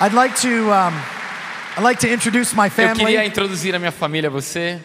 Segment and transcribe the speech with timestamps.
[0.00, 0.94] I'd like to um,
[1.76, 3.02] I'd like to introduce my family.
[3.02, 4.80] Eu queria introduzir a minha família a você.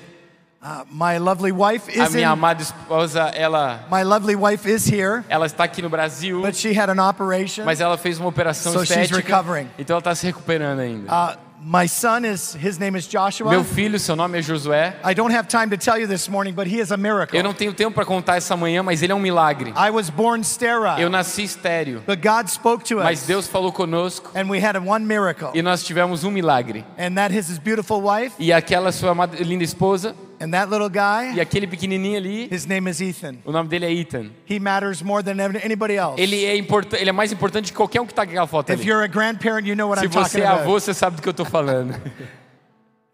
[0.61, 4.85] Uh, my lovely wife is A minha in, amada esposa, ela, my lovely wife is
[4.87, 7.65] here, ela está aqui no Brasil, but she had an operation.
[7.65, 9.69] mas ela fez uma operação So she's recovering.
[9.77, 11.11] então ela está se recuperando ainda.
[11.11, 13.49] Uh, my son is his name is Joshua.
[13.49, 14.95] Meu filho, seu nome é Josué.
[15.03, 17.37] I don't have time to tell you this morning, but he is a miracle.
[17.37, 19.73] Eu não tenho tempo para contar essa manhã, mas ele é um milagre.
[19.75, 23.71] I was born Eu sterile, nasci estéreo, but God spoke to mas us, Deus falou
[23.71, 26.83] conosco and we had one miracle, e nós tivemos um milagre.
[26.97, 31.35] and that is his beautiful wife, E aquela sua linda esposa and that little guy,
[31.35, 33.37] e aquele pequenininho ali, his name is Ethan.
[33.45, 34.29] o nome dele é Ethan.
[34.49, 36.21] He matters more than anybody else.
[36.21, 38.79] Ele é importante, ele é mais importante que qualquer um que está aquela foto If
[38.81, 38.89] ali.
[38.89, 41.21] you're a grandparent, you know what Se I'm talking você é avô, você sabe do
[41.21, 41.93] que eu estou falando.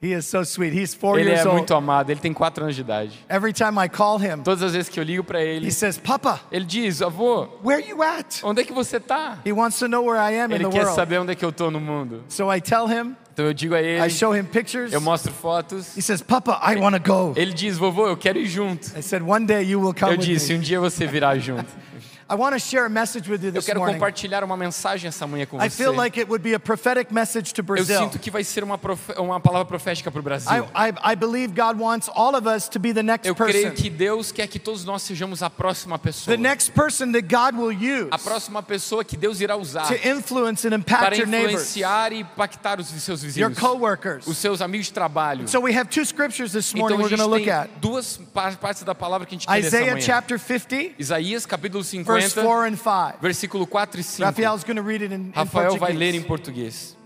[0.02, 0.74] He is so sweet.
[0.74, 1.58] He's four Ele years é old.
[1.58, 3.12] muito amado, ele tem 4 anos de idade.
[3.30, 5.98] Every time I call him, Todas as vezes que eu ligo para ele, he says,
[5.98, 8.42] Papa, ele diz: "Avô, where are you at?
[8.42, 10.70] onde é que você tá?" He wants to know where I am in Ele the
[10.70, 10.96] quer world.
[10.96, 12.24] saber onde é que eu tô no mundo.
[12.30, 14.92] So I tell him, Então eu digo a ele, I show him pictures.
[14.92, 15.96] eu mostro fotos.
[15.96, 17.34] He says, Papa, I want to go.
[17.38, 20.18] Ele diz: "Vovô, eu quero ir junto." I said, one day you will come Eu
[20.18, 20.54] disse.
[20.54, 21.66] "Um dia você virá junto."
[22.32, 23.96] I want to share a message with you Eu this quero morning.
[23.96, 25.78] compartilhar uma mensagem essa manhã com I você.
[25.84, 28.00] feel like it would be a prophetic message to Eu Brazil.
[28.02, 28.80] sinto que vai ser uma,
[29.18, 30.52] uma palavra profética para o Brasil.
[30.52, 33.70] I, I, I believe God wants all of us to be the next Eu creio
[33.72, 33.76] person.
[33.82, 36.38] que Deus quer que todos nós sejamos a próxima pessoa.
[36.38, 39.96] The next person that God will use A próxima pessoa que Deus irá usar to
[40.08, 44.62] influence and para impact your neighbors, influenciar e impactar os seus your vizinhos, os seus
[44.62, 45.48] amigos de trabalho.
[45.48, 47.74] So we have two scriptures this morning Então a we're going to gente look tem
[47.74, 47.82] at.
[47.82, 50.06] duas pa- partes da palavra que a gente quer ler essa Isaiah manhã.
[50.06, 53.22] chapter 50, Isaías capítulo verse 50, 4 and 5.
[53.22, 54.26] versículo 4 e 5.
[54.26, 56.98] Rafael's going to read it in, in Rafael vai ler em português.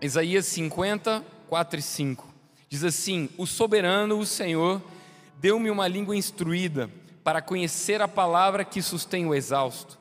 [0.00, 2.26] Isaías 50, 4 e 5.
[2.68, 4.82] Diz assim: O soberano, o Senhor,
[5.40, 6.90] deu-me uma língua instruída
[7.24, 9.98] para conhecer a palavra que sustém o exausto.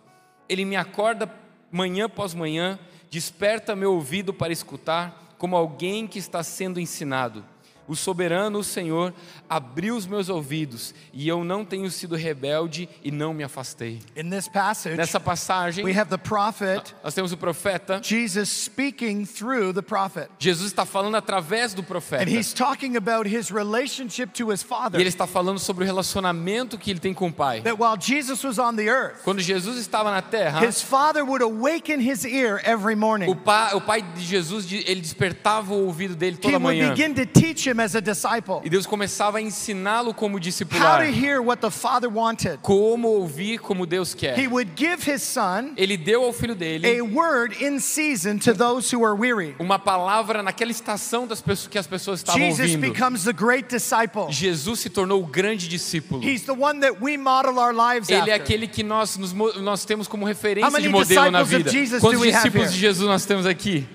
[0.48, 1.30] Ele me acorda
[1.72, 7.44] manhã após manhã, desperta meu ouvido para escutar, como alguém que está sendo ensinado.
[7.88, 9.14] O soberano, o Senhor,
[9.50, 14.00] abriu os meus ouvidos, e eu não tenho sido rebelde e não me afastei.
[14.16, 19.26] In this passage, Nessa passagem, we have the prophet nós temos o profeta Jesus speaking
[19.26, 20.30] through the prophet.
[20.38, 22.24] Jesus está falando através do profeta.
[22.24, 25.00] And he's talking about his relationship to his E father.
[25.00, 27.62] ele está falando sobre o relacionamento que ele tem com o Pai.
[27.62, 31.42] That while Jesus was on the earth, Quando Jesus estava na terra, his father would
[31.44, 33.34] awaken his ear every o morning.
[33.36, 36.90] pai, o pai de Jesus, ele despertava o ouvido dele He toda would manhã.
[36.94, 41.06] begin to teach him as a disciple E Deus começava a ensiná-lo como how discipular.
[41.06, 42.60] to hear what the father wanted.
[42.62, 44.48] Como ouvir como Deus He quer.
[44.50, 48.94] would give his son Ele deu ao filho dele a word in season to those
[48.96, 49.56] who are weary.
[49.60, 52.82] uma palavra naquela estação das pessoas, que as pessoas estavam Jesus ouvindo.
[52.82, 54.28] becomes the great disciple.
[54.30, 56.24] Jesus se tornou o grande discípulo.
[56.24, 59.86] He's the one that we model our lives Ele é aquele que nós, nos nós
[59.86, 61.72] temos como How referência de modelo na vida.
[62.00, 63.88] Quantos discípulos de Jesus nós temos aqui?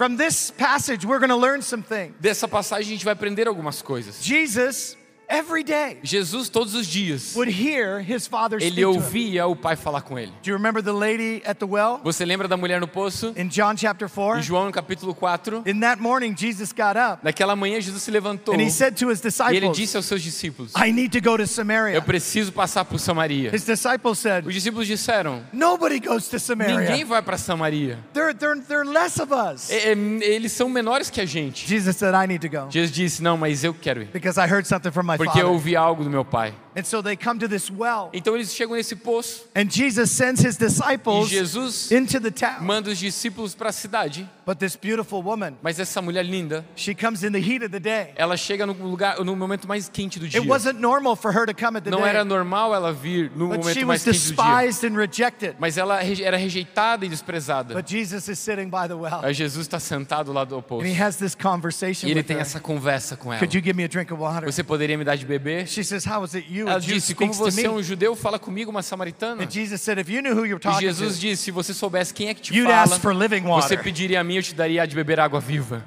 [0.00, 2.14] From this passage, we're going to learn some things.
[2.18, 4.24] Dessa passagem a gente vai aprender algumas coisas.
[4.24, 4.96] Jesus,
[5.30, 10.02] every day, Jesus todos os dias would hear his father ele ouvia o pai falar
[10.02, 10.32] com ele.
[10.42, 13.32] Do you remember the lady at the well Você lembra da mulher no poço?
[13.36, 14.38] in John chapter 4?
[14.40, 18.10] Em João no capítulo 4, In that morning, Jesus got up naquela manhã Jesus se
[18.10, 19.26] levantou and he said to his e
[19.56, 22.02] ele disciples, disse aos seus discípulos: I need to go to Eu Samaria.
[22.02, 23.54] preciso passar por Samaria.
[23.54, 27.06] His disciples said, Os discípulos disseram: Nobody goes to Ninguém Samaria.
[27.06, 27.98] vai para Samaria.
[28.12, 29.70] They're, they're, they're less of us.
[29.70, 31.66] É, Eles são menores que a gente.
[31.68, 34.08] Jesus said, I need to go Jesus disse: Não, mas eu quero ir.
[34.12, 36.54] because I heard something from my Porque eu ouvi algo do meu pai.
[36.76, 40.40] And so they come to this well, Então eles chegam nesse poço and Jesus sends
[40.44, 42.62] his e disciples Jesus into the town.
[42.62, 44.28] manda os discípulos para a cidade.
[44.46, 47.80] But this beautiful woman, Mas essa mulher linda, she comes in the heat of the
[47.80, 48.12] day.
[48.16, 50.40] ela chega no lugar, no momento mais quente do dia.
[50.40, 53.30] It wasn't normal for her to come at the Não era day, normal ela vir
[53.34, 54.44] no but she momento was mais quente do dia.
[54.44, 55.56] despised and rejected.
[55.58, 57.74] Mas ela era rejeitada e desprezada.
[57.74, 60.84] But Jesus is sitting by the well, Aí Jesus está sentado lá do oposto.
[60.84, 62.42] and he has this conversation E ele with tem her.
[62.42, 63.38] essa conversa com ela.
[63.38, 64.50] Could you give me a drink of water?
[64.50, 65.66] Você poderia me dar de beber?
[65.68, 66.59] She says, How is it you?
[66.68, 69.42] Ela disse: Como você é um judeu, fala comigo, uma samaritana.
[69.44, 71.72] And Jesus said, If you knew who you're E talking Jesus to, disse: Se você
[71.72, 75.20] soubesse quem é que te fala, você pediria a mim, eu te daria de beber
[75.20, 75.84] água viva.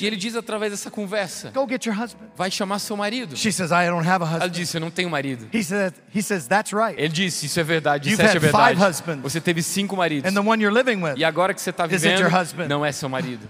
[0.00, 2.26] E ele diz através dessa conversa: Go get your husband.
[2.36, 3.36] Vai chamar seu marido.
[3.36, 5.48] She says, I don't have a Ela disse: Eu não tenho marido.
[5.52, 8.78] Ele disse: Isso é verdade, isso é verdade.
[9.22, 10.30] Você teve cinco maridos.
[10.30, 11.14] And the one you're living with.
[11.16, 12.68] E agora que você está vivendo, your husband.
[12.68, 13.48] não é seu marido.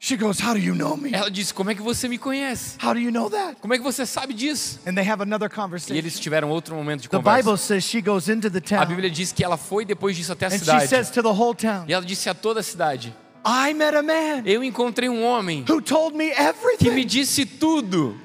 [0.00, 1.10] She goes, How do you know me?
[1.12, 2.76] Ela disse: Como é que você me conhece?
[2.80, 3.56] How do you know that?
[3.60, 4.78] Como é que você sabe disso?
[4.86, 5.94] And they have another E conversation.
[5.98, 7.38] eles tiveram outro momento de The conversa.
[7.42, 10.32] Bible says she goes into the A town Bíblia diz que ela foi depois disso
[10.32, 10.86] até a and she cidade.
[10.88, 13.12] says to the whole town, E ela disse a toda a cidade:
[13.44, 16.40] I met a man Eu encontrei um homem who told me que
[16.90, 17.06] me everything.
[17.06, 18.16] disse tudo.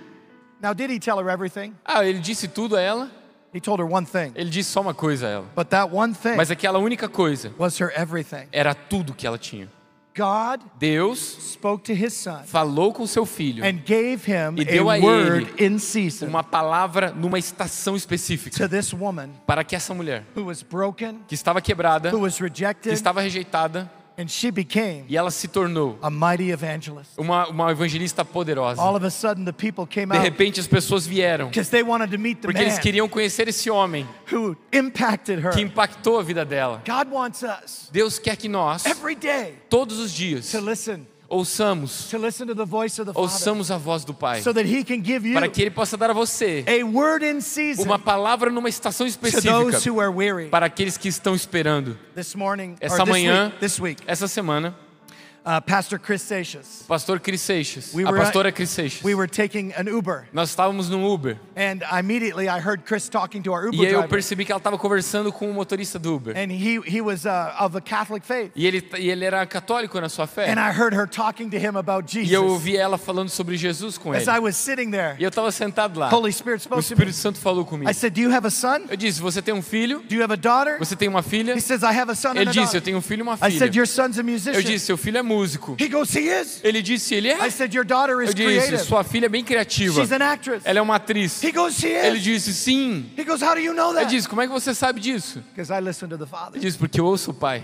[0.62, 1.74] Now, did he tell her everything?
[1.84, 3.12] Ah, ele disse tudo a ela?
[3.54, 5.46] He told her one thing, Ele disse só uma coisa a ela.
[5.56, 8.48] but that one thing Mas aquela única coisa was her everything.
[8.52, 9.68] era tudo que ela tinha.
[10.16, 14.90] God Deus spoke to his son falou com seu filho and gave him E deu
[14.90, 19.94] a ele in season uma palavra numa estação específica to this woman para que essa
[19.94, 24.52] mulher, who was broken, que estava quebrada, who was que rejected, estava rejeitada, and she
[24.52, 27.12] became e ela se tornou a mighty evangelist.
[27.18, 28.82] uma, uma evangelista poderosa.
[28.82, 32.12] All of a sudden, the people came De repente as pessoas vieram because they wanted
[32.12, 35.52] to meet the porque eles man queriam conhecer esse homem who impacted her.
[35.52, 36.82] que impactou a vida dela.
[36.86, 42.10] God wants us Deus quer que nós, every day todos os dias, to listen, ouçamos,
[42.10, 44.68] to listen to the voice of the Father, ouçamos a voz do Pai, so that
[44.68, 47.84] He can give you para que Ele possa dar a você a word in season
[47.84, 50.50] uma palavra numa estação to específica those who are weary.
[50.50, 51.98] para aqueles que estão esperando.
[52.16, 54.76] This morning, Essa manhã, week, this week, essa semana,
[55.46, 59.14] uh, Pastor Chris Seixas, o pastor Cris Seixas, We a were- pastora Cris Seixas, we
[59.16, 63.52] were taking an Uber, nós estávamos no Uber and immediately I heard Chris talking to
[63.52, 66.16] our Uber e aí eu driver, percebi que ela estava conversando com o motorista do
[66.16, 66.36] Uber.
[66.38, 70.00] and he he was uh, of a Catholic faith, E ele, e ele era católico
[70.00, 70.50] na sua fé.
[70.52, 72.52] and I heard her talking to him about E eu Jesus.
[72.52, 74.38] ouvi ela falando sobre Jesus com As ele.
[74.38, 76.10] I was sitting there, E eu estava sentado lá.
[76.14, 76.94] Holy Spirit O spoke to me.
[76.94, 77.90] Espírito Santo falou comigo.
[77.90, 78.82] I said, "Do you have a son?
[78.90, 80.00] Eu disse: Você tem um filho?
[80.08, 81.54] Do you have a daughter?" Você tem uma filha?
[81.56, 83.20] He says, "I have a son and Ele a disse: daughter." Eu tenho um filho
[83.20, 83.72] e uma I said, filha.
[83.80, 85.33] "Your son's a Eu musician." disse: Seu filho é músico.
[85.80, 86.16] He goes.
[86.64, 87.48] Ele disse: Ele é.
[87.48, 88.78] I said, "Your daughter is Eu disse.
[88.86, 90.00] Sua filha é bem criativa.
[90.02, 91.44] She's an actress." Ela é uma atriz.
[91.44, 93.10] He goes, "She Ele is." disse: Sim.
[93.26, 95.44] Goes, "How do you know that?" disse: Como é que você sabe disso?
[95.58, 97.64] Ele disse: Porque eu ouço o Pai.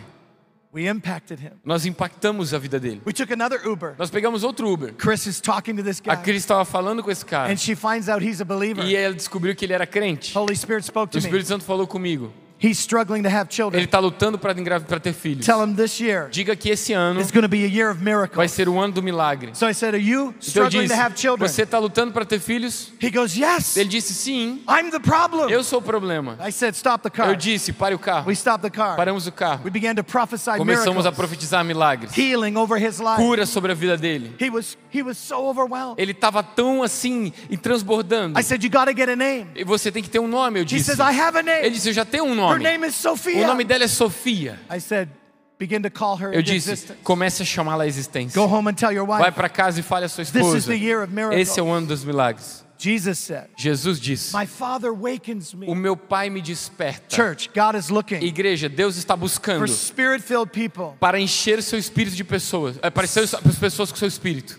[0.72, 1.54] We impacted him.
[1.66, 3.02] Nós impactamos a vida dele.
[3.06, 3.96] We took another Uber.
[3.98, 4.94] Nós pegamos outro Uber.
[4.94, 7.52] Chris is talking to this A guy, Cris estava falando com esse cara.
[7.52, 8.86] and she finds out he's a believer.
[8.86, 10.38] E ela descobriu que ele era crente.
[10.38, 11.18] Holy Spirit spoke O to.
[11.18, 12.32] Espírito Santo falou comigo.
[12.62, 13.84] He's struggling to have Ele children.
[13.84, 14.54] está lutando para
[15.00, 15.46] ter filhos.
[15.46, 18.52] Tell him this year Diga que esse ano to be a year of vai miracles.
[18.52, 19.52] ser o ano do milagre.
[19.54, 21.48] So I said, Are you Então eu struggling disse: to have children?
[21.50, 22.92] Você está lutando para ter filhos?
[23.02, 24.62] He goes, Yes, Ele disse: Sim.
[24.68, 25.50] I'm the problem.
[25.50, 26.38] Eu sou o problema.
[26.46, 27.36] I said, Stop the Eu car.
[27.38, 28.28] disse: Pare o carro.
[28.28, 28.98] We stopped the car.
[28.98, 29.62] Paramos o carro.
[29.64, 32.12] We began to prophesy Começamos a miracles, profetizar milagres.
[32.18, 33.16] healing over his life.
[33.16, 34.36] Cura sobre a vida dele.
[34.40, 35.96] He was, he was so overwhelmed.
[35.98, 38.38] Ele estava tão assim e transbordando.
[38.38, 39.48] I said, You get a name.
[39.56, 40.86] E você tem que ter um nome, eu He disse.
[40.94, 41.70] says, I have a Ele name.
[41.70, 42.64] disse: Eu já tenho um Her nome.
[42.64, 44.60] name is O nome dela é Sofia.
[44.70, 45.10] I said,
[45.60, 46.94] Begin to call her Eu disse.
[47.04, 48.34] Comece a chamá-la à existência.
[48.42, 49.36] Go home and tell your Vai wife.
[49.36, 50.68] para casa e fale à sua This is esposa.
[50.72, 51.42] the year of miracles.
[51.42, 52.66] Esse é o ano dos milagres.
[52.80, 55.76] Jesus disse: My Father wakens O me.
[55.76, 57.14] meu Pai me desperta.
[57.14, 59.66] Church, God is looking Igreja, Deus está for buscando
[60.48, 64.58] people, para encher seu espírito de pessoas, é, para encher as pessoas com seu espírito,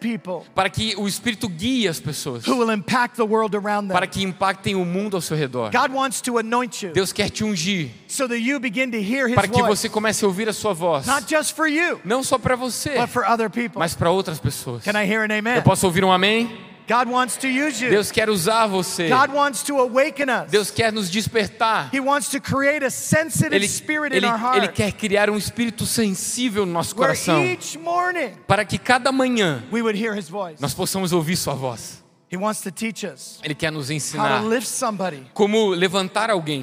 [0.00, 4.06] people para que o espírito guie as pessoas, who will impact the world around para
[4.08, 5.70] que impactem o mundo ao seu redor.
[5.70, 9.28] God wants to anoint you Deus quer te ungir so that you begin to hear
[9.28, 12.24] His para que você comece a ouvir a sua voz, not just for you, não
[12.24, 13.78] só para você, but for other people.
[13.78, 14.82] mas para outras pessoas.
[14.82, 15.56] Can I hear an amen?
[15.56, 16.67] Eu posso ouvir um amém?
[16.88, 17.90] God wants to use you.
[17.90, 19.10] Deus quer usar você.
[19.10, 20.50] God wants to awaken us.
[20.50, 21.90] Deus quer nos despertar.
[21.92, 24.74] He wants to create a sensitive Ele, spirit ele, in our ele heart.
[24.74, 29.62] quer criar um espírito sensível no nosso Where coração, each morning para que cada manhã
[29.70, 30.56] we would hear His voice.
[30.60, 32.02] nós possamos ouvir sua voz.
[32.30, 36.28] He wants to teach us Ele quer nos how ensinar to lift somebody como levantar
[36.30, 36.62] alguém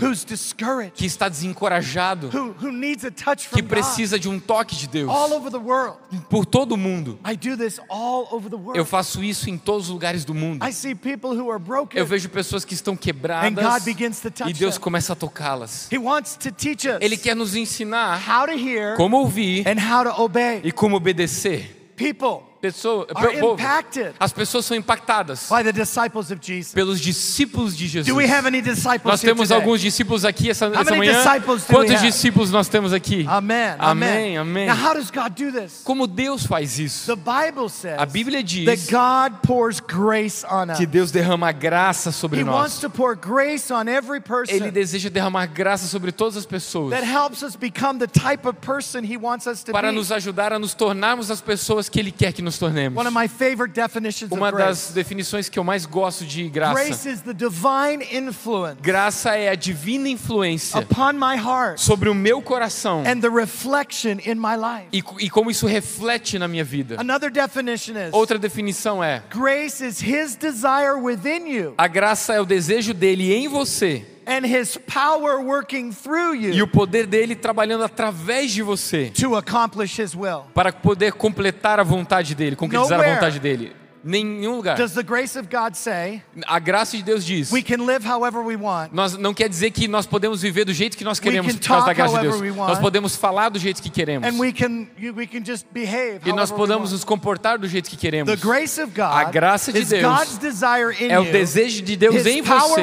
[0.94, 5.10] que está desencorajado, who, who needs a touch que precisa de um toque de Deus
[5.10, 5.98] all over the world.
[6.30, 7.20] por todo o mundo.
[7.26, 8.78] I do this all over the world.
[8.78, 10.64] Eu faço isso em todos os lugares do mundo.
[10.66, 12.00] I see people who are broken.
[12.00, 14.84] Eu vejo pessoas que estão And quebradas God begins to touch e Deus them.
[14.84, 15.88] começa a tocá-las.
[15.92, 19.80] He wants to teach us Ele quer nos ensinar how to hear como ouvir and
[19.80, 20.62] how to obey.
[20.64, 21.92] e como obedecer.
[21.96, 26.74] People Pessoa, are pe- povo, impacted as pessoas são impactadas by the disciples of Jesus.
[26.74, 28.08] pelos discípulos de Jesus.
[28.08, 29.62] Do we have any disciples Nós here temos today?
[29.62, 31.22] alguns discípulos aqui essa, essa manhã.
[31.68, 33.26] Quantos discípulos nós temos aqui?
[33.28, 33.76] Amen.
[33.80, 34.68] Amém, amém.
[34.68, 35.82] Now, how does God do this?
[35.84, 37.16] Como Deus faz isso?
[37.16, 40.78] The Bible says A Bíblia that diz God pours grace on us.
[40.78, 42.80] que Deus derrama graça sobre He wants nós.
[42.82, 47.06] to pour grace on every person Ele deseja derramar graça sobre todas as pessoas that
[47.06, 49.96] helps us become the type of person He wants us to para be.
[49.96, 52.98] nos ajudar a nos tornarmos as pessoas que Ele quer que nos tornemos.
[52.98, 54.94] One of my favorite definitions Uma of das grace.
[54.94, 56.74] definições que eu mais gosto de graça.
[56.74, 62.16] Grace is the divine influence Graça é a divina influência upon my heart sobre o
[62.16, 64.88] meu coração and the reflection in my life.
[64.92, 66.96] e, e como isso reflete na minha vida.
[67.00, 72.42] Another definition is Outra definição é: grace is His desire within you a graça é
[72.42, 77.36] o desejo dele em você and His power working through e you o poder dele
[77.36, 80.44] trabalhando através de você to accomplish His will.
[80.54, 83.16] para poder completar a vontade dele, concretizar a Nowhere.
[83.16, 83.76] vontade dele.
[84.06, 84.78] Nenhum lugar.
[84.78, 87.52] does the grace of God say A graça de Deus diz.
[87.52, 88.94] we can live however we want.
[88.94, 91.68] Nós não quer dizer que nós podemos viver do jeito que nós queremos can por
[91.68, 92.56] causa da graça de Deus.
[92.56, 94.30] Nós podemos falar do jeito que queremos.
[94.30, 94.86] And we can
[95.16, 98.32] we can just behave E nós podemos nos comportar do jeito que queremos.
[98.32, 101.96] The grace of God A graça de Deus God's desire in É o desejo de
[101.96, 102.82] Deus His em você.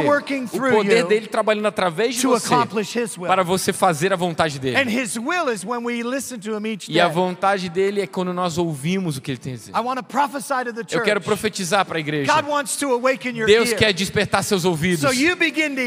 [0.52, 2.52] O poder dele trabalhando através de você
[3.26, 4.90] para você fazer a vontade And dele.
[4.90, 7.14] His will is when we listen to Him each E a day.
[7.14, 9.70] vontade dele é quando nós ouvimos o que ele tem a dizer.
[9.72, 12.32] I want to prophesy to the Eu quero profetizar para a igreja.
[13.46, 15.04] Deus quer despertar seus ouvidos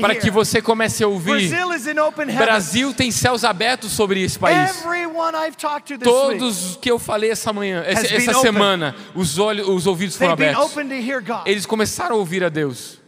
[0.01, 1.49] para que você comece a ouvir.
[2.37, 4.83] Brasil tem céus abertos sobre esse país.
[6.03, 10.71] Todos que eu falei essa manhã, essa, essa semana, os olhos, os ouvidos foram abertos.
[11.45, 13.03] Eles começaram a ouvir a Deus.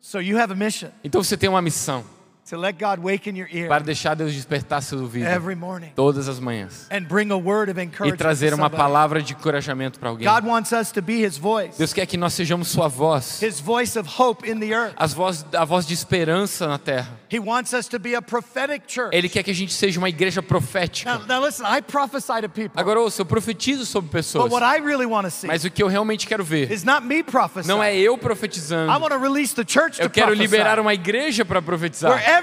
[0.00, 2.04] So you have a mission Então você tem uma missão
[2.48, 6.28] to let God waken your ear para deixar Deus despertar seus ouvidos every morning todas
[6.28, 9.98] as manhãs and bring a word of e encouragement trazer to uma palavra de encorajamento
[9.98, 10.28] para alguém.
[10.28, 13.60] God wants us to be His voice, Deus quer que nós sejamos sua voz, His
[13.60, 14.94] voice of hope in the earth.
[14.96, 17.08] as voz, a voz de esperança na terra.
[17.32, 19.10] He wants us to be a prophetic church.
[19.12, 21.18] Ele quer que a gente seja uma igreja profética.
[21.18, 24.64] Now, now listen, I prophesy to people, Agora ouça, eu profetizo sobre pessoas, but what
[24.64, 27.22] I really want to see mas o que eu realmente quero ver is not me
[27.22, 27.66] prophesying.
[27.68, 28.92] não é eu I profetizando.
[28.92, 32.14] want to release the church Eu to quero prophesy, liberar uma igreja para where profetizar.
[32.14, 32.33] becomes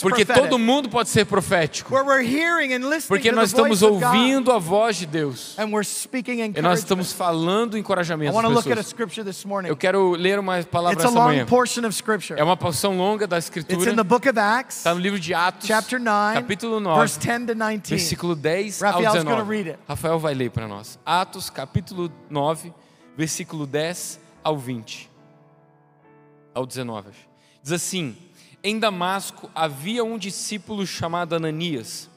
[0.00, 1.92] Porque todo mundo pode ser profético.
[1.94, 5.54] where we're hearing and listening Porque nós estamos ouvindo a voz de Deus.
[5.58, 8.76] and we're speaking E nós estamos falando I encorajamento want to às look at a
[8.76, 8.86] pessoas.
[8.88, 9.68] scripture this morning.
[9.68, 11.46] Eu quero ler uma palavra It's a essa manhã.
[11.46, 12.38] portion of scripture.
[12.40, 13.90] É uma porção longa da escritura.
[13.90, 17.26] in the book of Acts, Está no livro de Atos, chapter 9, capítulo verse 9,
[17.26, 17.80] 10 to 19.
[17.88, 19.50] versículo 10 Raphael's ao gonna 19.
[19.50, 19.78] read it.
[19.88, 20.98] Rafael vai ler para nós.
[21.04, 22.72] Atos, capítulo 9,
[23.16, 25.10] versículo 10 ao 20.
[26.54, 27.10] Ao 19.
[27.62, 28.16] Diz assim:
[28.64, 32.08] Em Damasco havia um discípulo chamado Ananias.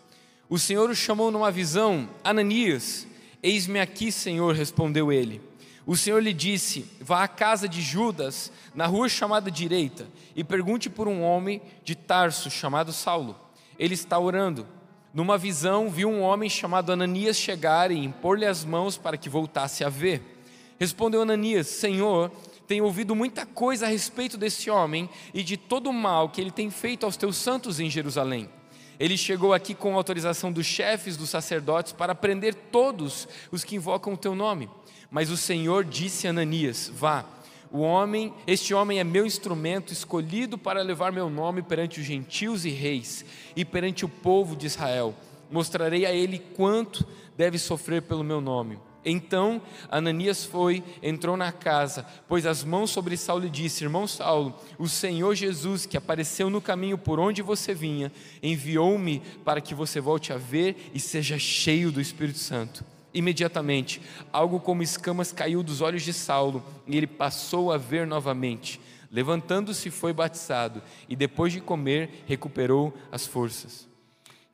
[0.48, 3.08] O Senhor o chamou numa visão: Ananias,
[3.42, 5.42] eis-me aqui, Senhor, respondeu ele.
[5.88, 10.88] O Senhor lhe disse: Vá à casa de Judas, na rua chamada direita, e pergunte
[10.88, 13.36] por um homem de Tarso chamado Saulo.
[13.80, 14.68] Ele está orando.
[15.12, 19.84] Numa visão, viu um homem chamado Ananias chegar e impor-lhe as mãos para que voltasse
[19.84, 20.22] a ver.
[20.80, 22.32] Respondeu Ananias: Senhor,
[22.68, 26.52] tenho ouvido muita coisa a respeito desse homem e de todo o mal que ele
[26.52, 28.50] tem feito aos teus santos em Jerusalém.
[29.00, 34.14] Ele chegou aqui com autorização dos chefes dos sacerdotes para prender todos os que invocam
[34.14, 34.70] o teu nome.
[35.12, 37.26] Mas o Senhor disse a Ananias: Vá,
[37.72, 42.66] o homem, este homem é meu instrumento escolhido para levar meu nome perante os gentios
[42.66, 45.14] e reis e perante o povo de Israel.
[45.52, 47.06] Mostrarei a ele quanto
[47.38, 48.80] deve sofrer pelo meu nome.
[49.06, 54.60] Então Ananias foi, entrou na casa, pôs as mãos sobre Saulo e disse: Irmão Saulo,
[54.80, 60.02] o Senhor Jesus, que apareceu no caminho por onde você vinha, enviou-me para que você
[60.02, 62.84] volte a ver e seja cheio do Espírito Santo.
[63.14, 64.02] Imediatamente,
[64.34, 68.82] algo como escamas caiu dos olhos de Saulo e ele passou a ver novamente.
[69.10, 73.88] Levantando-se, foi batizado e depois de comer, recuperou as forças.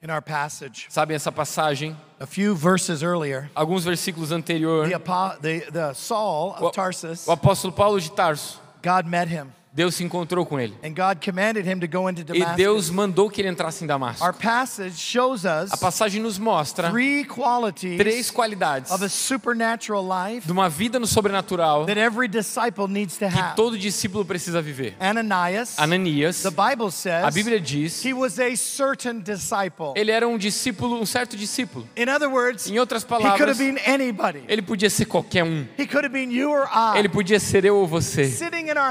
[0.03, 1.95] In our passage, Sabem essa passagem?
[2.19, 7.71] a few verses earlier, Alguns versículos anterior, the, the, the Saul of Tarsus, o apóstolo
[7.71, 10.75] Paulo de Tarso, God met him, Deus se encontrou com ele.
[10.83, 12.43] and God commanded him to go into E.
[12.57, 14.25] Deus mandou que ele entrasse em Damasco.
[14.25, 20.03] Our passage shows us A passagem nos mostra three qualities três qualidades of a supernatural
[20.05, 23.55] life de uma vida no sobrenatural that every disciple needs to que have.
[23.55, 24.93] todo discípulo precisa viver.
[24.99, 29.93] Ananias, Ananias, the Bible says, a Bíblia diz, he was a certain disciple.
[29.95, 31.87] ele era um discípulo, um certo discípulo.
[31.95, 34.43] In other words, Em outras he could palavras, have been anybody.
[34.49, 35.65] ele podia ser qualquer um.
[35.77, 38.23] He could have been you or I, Ele podia ser eu ou você,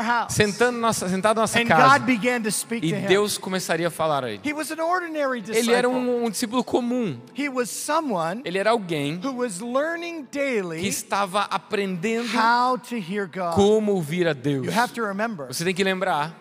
[0.02, 0.34] house.
[0.70, 1.98] Sentando nossa, sentado na nossa casa.
[1.98, 2.92] God began to speak E.
[2.92, 4.40] Deus começaria a falar a ele.
[4.44, 5.68] He was an ordinary disciple.
[5.68, 7.18] Ele era um, um discípulo comum.
[7.36, 13.26] He was someone Ele era alguém who was learning que estava aprendendo how to hear
[13.26, 13.54] God.
[13.54, 14.66] como ouvir a Deus.
[15.48, 16.34] Você tem que lembrar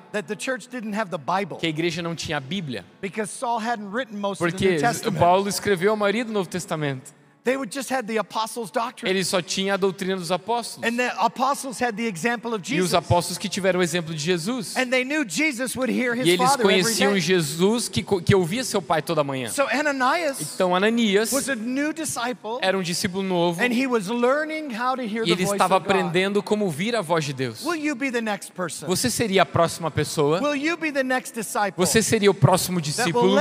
[1.60, 5.12] que a igreja não tinha a Bíblia, because Saul hadn't written most of the porque.
[5.20, 7.19] Paulo escreveu a maioria do Novo Testamento.
[7.50, 9.10] They would just had the apostles' doctrine.
[9.10, 10.88] Ele só tinha a doutrina dos apóstolos.
[10.88, 14.22] And the apostles had the example of E os apóstolos que tiveram o exemplo de
[14.22, 14.78] Jesus.
[14.78, 17.18] And they knew Jesus would hear his E eles conheciam.
[17.20, 19.50] Jesus que, que ouvia seu pai toda manhã.
[19.50, 24.08] So Ananias Então Ananias was a new disciple era um discípulo novo and he was
[24.08, 27.34] learning how to hear e the ele voice estava aprendendo como ouvir a voz de
[27.34, 27.66] Deus.
[27.66, 28.86] Will you be the next person?
[28.86, 30.40] Você seria a próxima pessoa?
[30.40, 33.36] Will you be the next disciple Você seria o próximo discípulo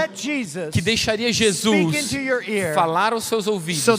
[0.73, 3.98] que deixaria speak Jesus into your ear falar aos seus ouvidos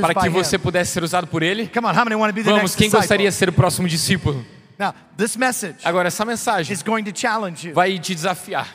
[0.00, 1.68] para que você pudesse ser usado por ele?
[1.68, 3.88] Come on, how many want to be the Vamos, quem gostaria de ser o próximo
[3.88, 4.44] discípulo?
[4.78, 7.74] Now, this message Agora, essa mensagem is going to challenge you.
[7.74, 8.68] vai te desafiar.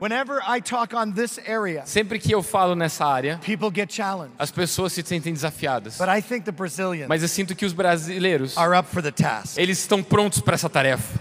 [0.00, 4.34] Whenever I talk on this area, Sempre que eu falo nessa área, people get challenged.
[4.36, 5.96] as pessoas se sentem desafiadas.
[5.96, 9.12] But I think the Brazilians Mas eu sinto que os brasileiros, are up for the
[9.12, 9.56] task.
[9.58, 11.20] eles estão prontos para essa tarefa.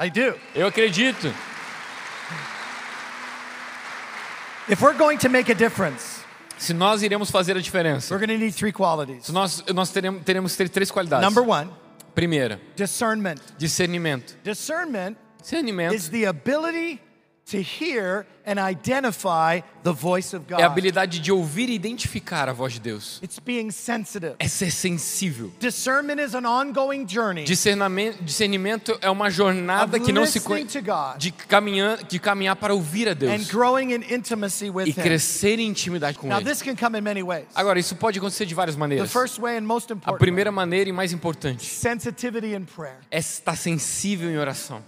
[0.00, 0.34] I do.
[0.54, 1.32] Eu acredito.
[4.68, 6.18] If we're going to make a difference,
[6.58, 9.26] Se nós iremos fazer a diferença, we're going to need three qualities.
[9.26, 11.24] se nós, nós teremos, teremos ter três qualidades.
[11.24, 11.70] Number one,
[12.14, 13.40] Primeira, discernment.
[13.56, 14.36] discernimento.
[14.42, 17.00] Discernment Discernimento is the ability
[17.50, 20.64] to hear and identify the voice of é a God.
[20.64, 23.20] habilidade de ouvir e identificar a voz de Deus.
[23.22, 24.34] It's being sensitive.
[24.38, 25.52] É ser sensível.
[25.60, 31.30] Discernment is an ongoing journey Discernamento, discernimento é uma jornada que não se God De
[31.30, 34.94] caminhar, de caminhar para ouvir a and Deus growing in intimacy e with Him.
[34.94, 36.44] crescer em intimidade com Now, Ele.
[36.50, 37.46] this can come in many ways.
[37.54, 39.12] Agora, isso pode acontecer de várias The maneiras.
[39.12, 43.18] first way and most A important primeira maneira e mais importante sensitivity in prayer, é
[43.18, 44.82] estar sensível em oração.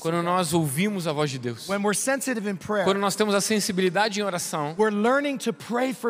[0.00, 1.68] Quando nós ouvimos a voz de Deus.
[1.68, 4.76] When we're sensitive in prayer, Quando nós temos a sensibilidade em oração,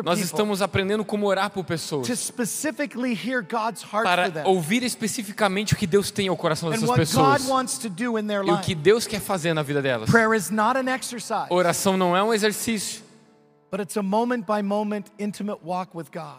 [0.03, 2.07] nós estamos aprendendo como orar por pessoas.
[4.03, 7.47] Para ouvir especificamente o que Deus tem ao coração dessas pessoas.
[8.45, 10.09] E o que Deus quer fazer na vida delas.
[11.49, 13.06] Oração não é um exercício,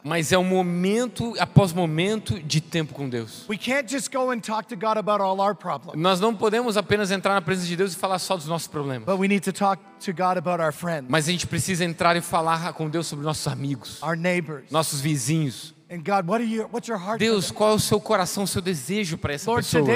[0.04, 3.44] mas é um momento após momento de tempo com Deus.
[3.48, 6.76] We can't just go and talk to God about all our problems, Nós não podemos
[6.76, 9.04] apenas entrar na presença de Deus e falar só dos nossos problemas.
[9.06, 12.16] but we need to talk to God about our friends, Mas a gente precisa entrar
[12.16, 14.70] e falar com Deus sobre nossos amigos, our neighbors.
[14.70, 15.74] nossos vizinhos.
[15.90, 18.44] And God, what are you what's your heart for Deus, qual é o seu coração,
[18.44, 19.86] o seu desejo para essa pessoa?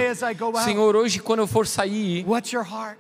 [0.65, 2.25] Senhor, hoje quando eu for sair,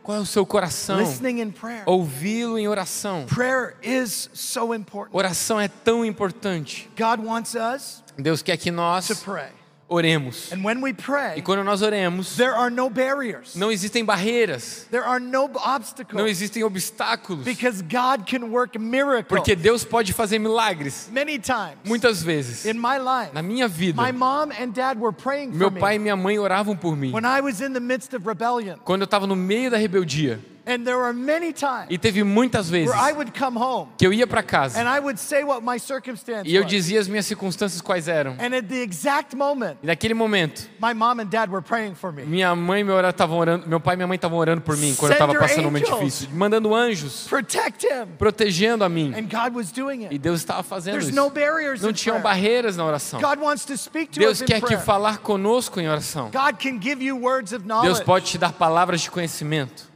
[0.02, 1.00] qual é o seu coração?
[1.00, 1.84] Listening in prayer.
[1.86, 3.24] Ouvi-lo em oração.
[3.26, 5.16] Prayer is so important.
[5.16, 6.90] Oração é tão importante.
[6.94, 9.61] God wants us Deus quer que to nós pray.
[9.92, 10.50] Oremos.
[10.52, 13.54] And when we E pray, quando nós oremos, there are no barriers.
[13.54, 19.26] não existem barreiras, There are no não obstacles existem obstáculos, because God can work miracles
[19.28, 21.76] porque Deus pode fazer milagres many times.
[21.84, 22.64] muitas vezes.
[22.64, 25.80] In my life, Na minha vida, my mom and dad were praying for meu me
[25.80, 27.12] pai e minha mãe oravam por mim.
[27.12, 28.78] when I was in the midst of rebellion.
[28.84, 32.70] Quando eu estava no meio da rebeldia, And there were many times e teve muitas
[32.70, 35.42] vezes where I would come home que eu ia para casa and I would say
[35.42, 38.32] what my circumstance e eu dizia as minhas circunstâncias quais eram.
[38.38, 42.12] And at the exact moment, E naquele momento, my mom and dad were praying for
[42.12, 42.24] me.
[42.24, 45.12] minha mãe e meu, orando, meu pai e minha mãe estavam orando por mim quando
[45.12, 48.06] eu estava passando um momento difícil, mandando anjos, Protect him.
[48.18, 49.12] protegendo a mim.
[49.16, 50.18] And God was doing E it.
[50.18, 51.16] Deus estava fazendo There's isso.
[51.16, 52.36] no barriers Não in tinham prayer.
[52.36, 53.20] barreiras na oração.
[53.20, 56.30] God wants to speak to Deus quer que falar conosco em oração.
[56.30, 59.91] God can give you words of Deus pode te dar palavras de conhecimento.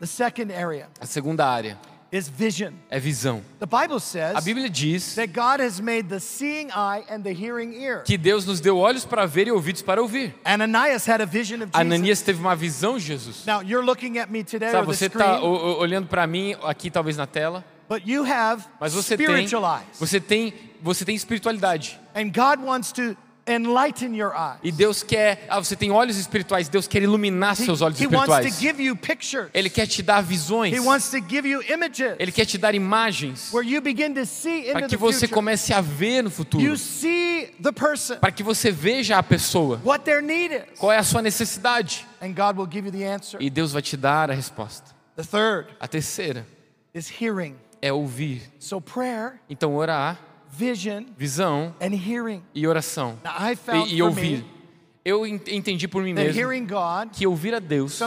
[0.00, 1.78] The second area A segunda área
[2.12, 2.72] is vision.
[2.90, 3.42] é visão.
[3.60, 7.32] The Bible A says Bíblia diz that God has made the seeing eye and the
[7.32, 8.02] hearing ear.
[8.02, 10.34] que Deus nos deu olhos para ver e ouvidos para ouvir.
[10.44, 11.80] Ananias had a vision of Jesus.
[11.80, 13.44] Ananias teve uma visão de Jesus.
[13.46, 16.90] Now you're looking at me today Sabe, or the você está olhando para mim aqui
[16.90, 19.98] talvez na tela, but you have mas você tem, spiritual eyes.
[19.98, 22.00] você tem, você tem espiritualidade.
[22.16, 24.58] And God wants to enlighten your eyes.
[24.62, 28.06] E Deus quer, ah, você tem olhos espirituais, Deus quer iluminar He, seus olhos he
[28.06, 28.58] wants to espirituais.
[28.60, 29.48] give you pictures.
[29.54, 30.72] Ele quer te dar visões.
[30.74, 34.24] He wants to give you images Ele quer te dar imagens where you begin to
[34.26, 35.34] see into para que the você future.
[35.34, 39.80] comece a ver no futuro, You see the person, para que você veja a pessoa,
[39.84, 43.04] what their need is, qual é a sua necessidade, and God will give you the
[43.06, 43.40] answer.
[43.42, 44.94] e Deus vai te dar a resposta.
[45.16, 46.46] The third A terceira
[46.94, 47.56] is hearing.
[47.82, 48.42] é ouvir.
[48.58, 50.18] So prayer, Então orar,
[51.16, 52.42] visão and hearing.
[52.54, 54.44] e oração e, e for ouvir.
[55.02, 56.38] Eu en- entendi por mim mesmo
[57.10, 57.98] que ouvir a Deus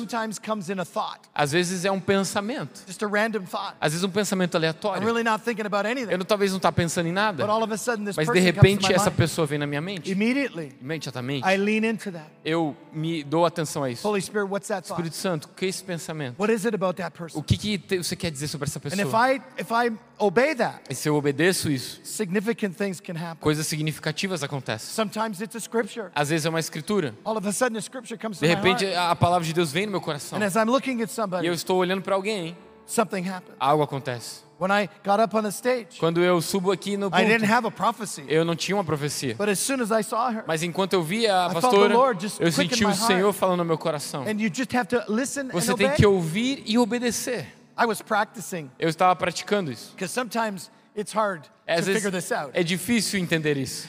[1.34, 2.82] às vezes é um pensamento,
[3.82, 5.02] às vezes um pensamento aleatório.
[6.12, 7.44] Eu não, talvez não tá pensando em nada,
[8.16, 10.12] mas de repente essa pessoa vem na minha mente.
[10.80, 12.30] Imediatamente I lean into that.
[12.46, 14.04] eu me dou atenção a isso.
[14.94, 16.36] Espírito Santo, o que é esse pensamento?
[17.40, 19.02] O que, que você quer dizer sobre essa pessoa?
[19.16, 23.38] I if I obey that, E se eu obedeço isso, significant things can happen.
[23.40, 24.94] coisas significativas acontecem.
[24.94, 26.10] Sometimes it's a scripture.
[26.14, 26.83] Às vezes é uma escritura.
[27.24, 29.86] All of a sudden, a scripture comes to De repente a palavra de Deus vem
[29.86, 30.38] no meu coração.
[30.40, 31.10] And as I'm looking at
[31.44, 32.56] E eu estou olhando para alguém,
[33.60, 34.44] algo acontece.
[34.60, 37.54] When I got up on the stage, Quando eu subo aqui no I didn't púlpito,
[37.54, 38.24] have a prophecy.
[38.28, 39.36] eu não tinha uma profecia.
[39.36, 41.94] But as soon as I saw her, Mas enquanto eu via a pastora,
[42.40, 42.94] eu senti o.
[42.94, 44.24] Senhor falando no meu coração.
[45.52, 47.48] Você tem que ouvir e obedecer.
[47.78, 49.96] I was practicing Eu estava praticando isso.
[51.68, 53.88] Às vezes é difícil entender isso.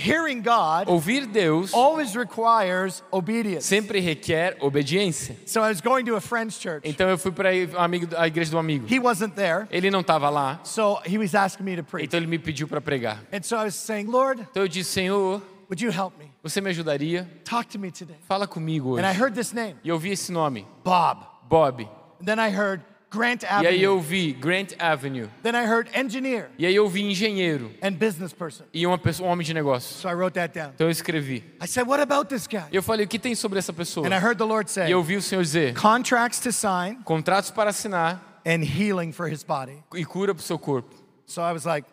[0.00, 3.66] Hearing God Ouvir Deus always requires obedience.
[3.66, 5.36] sempre requer obediência.
[5.46, 6.82] So I was going to a friend's church.
[6.88, 8.86] Então eu fui para a igreja do amigo.
[8.88, 12.04] He wasn't there, Ele não estava lá, so he was asking me to preach.
[12.06, 13.20] então ele me pediu para pregar.
[13.32, 16.30] And so I was saying, Lord, Então eu disse, Senhor, would you help me?
[16.42, 17.28] Você me ajudaria?
[17.44, 18.16] Talk to me today.
[18.26, 19.04] Fala comigo hoje.
[19.04, 21.26] And I heard this name, E eu vi esse nome, Bob.
[21.48, 21.82] Bob.
[22.20, 24.00] And then I heard Grant E aí eu Avenue.
[24.08, 25.28] vi Grant Avenue.
[25.42, 28.64] Then I heard engineer E aí eu vi engenheiro and business person.
[28.72, 30.00] e uma pessoa, um homem de negócios.
[30.00, 30.70] So I wrote that down.
[30.74, 31.42] Então eu escrevi.
[31.62, 32.64] I said, what about this guy?
[32.70, 34.06] E eu falei, o que tem sobre essa pessoa?
[34.06, 36.98] And I heard the Lord E say, eu vi o Senhor dizer, contracts to sign
[37.04, 39.82] contratos para assinar and healing for his body.
[39.94, 40.94] e cura para o seu corpo.
[41.26, 41.86] So I was like,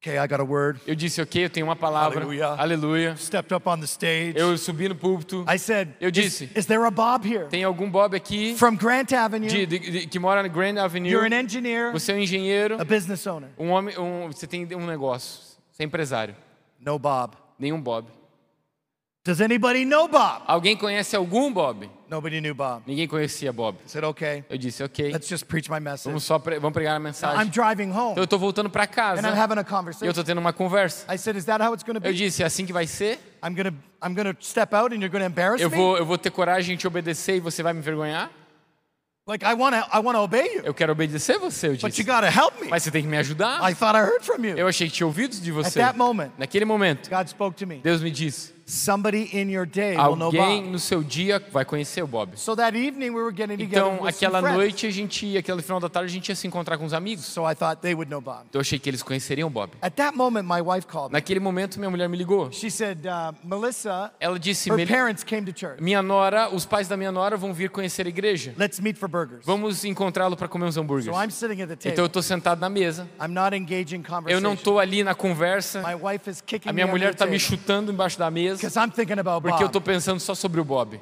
[0.00, 0.80] okay, I got a word.
[0.86, 2.24] Eu disse, ok, eu tenho uma palavra.
[2.58, 3.16] Aleluia.
[3.16, 4.34] Stepped up on the stage.
[4.36, 5.44] Eu subi no púlpito.
[5.52, 7.46] I said, Eu disse, is there a Bob here?
[7.48, 9.48] tem algum Bob aqui From Grant Avenue.
[9.48, 11.10] de- de- de- que mora na Grand Avenue?
[11.10, 13.50] You're an engineer, Você é um engenheiro, a business owner.
[13.58, 16.34] um homem, um, você tem um negócio, você é empresário.
[16.80, 17.34] No Bob.
[17.58, 18.08] Nenhum Bob.
[19.22, 20.42] Does anybody know Bob?
[20.46, 21.90] Alguém conhece algum Bob?
[22.10, 22.82] Nobody knew Bob.
[22.88, 23.76] Ninguém conhecia Bob.
[23.86, 26.06] I said, okay, Eu disse, ok, let's just preach my message.
[26.08, 27.48] vamos só pre- vamos pregar a I'm mensagem.
[27.50, 30.08] driving home Então eu estou voltando para and I'm casa having a e eu conversation.
[30.10, 31.06] estou tendo uma conversa.
[31.12, 32.18] I said, is that how it's going to Eu be?
[32.18, 33.20] disse, é assim que vai ser?
[33.44, 35.76] I'm to I'm to step out and you're to embarrass Eu me?
[35.76, 38.28] vou, eu vou ter coragem de te obedecer e você vai me envergonhar?
[39.26, 40.62] Like I want to I want to obey you.
[40.64, 42.02] Eu quero obedecer você, eu But you disse.
[42.02, 42.68] got to help me.
[42.68, 43.60] Mas você tem que me ajudar.
[43.70, 44.56] I thought I heard from you.
[44.56, 45.78] Eu achei que tinha ouvido de At você.
[45.78, 47.76] that moment, Naquele momento, God spoke to me.
[47.76, 50.70] Deus me disse: Somebody in your day will know alguém Bob.
[50.72, 52.38] no seu dia vai conhecer o Bob.
[52.38, 54.56] So that evening we were getting together Então, with some aquela friends.
[54.56, 56.94] noite a gente ia, aquele final da tarde a gente ia se encontrar com os
[56.94, 57.24] amigos.
[57.26, 58.44] So I thought they would know Bob.
[58.48, 59.72] Então eu achei que eles conheceriam o Bob.
[59.82, 61.14] At that moment, my wife called me.
[61.18, 62.50] Naquele momento minha mulher me ligou.
[62.52, 65.82] She said, uh, Melissa, Ela disse: her "Mel- parents came to church.
[65.82, 68.54] minha nora, os pais da minha nora vão vir conhecer a igreja.
[68.56, 69.44] Let's meet for burgers.
[69.44, 71.14] Vamos encontrá-lo para comer uns hambúrgueres.
[71.14, 72.06] So I'm sitting at the Então eu table.
[72.06, 73.08] estou sentado na mesa.
[73.20, 74.40] I'm not engaging Eu conversation.
[74.40, 75.82] não estou ali na conversa.
[75.82, 78.18] My wife is kicking A me minha under mulher the está me table chutando embaixo
[78.18, 79.76] da mesa I'm thinking about porque eu Bob.
[79.76, 81.00] estou pensando só sobre o Bob.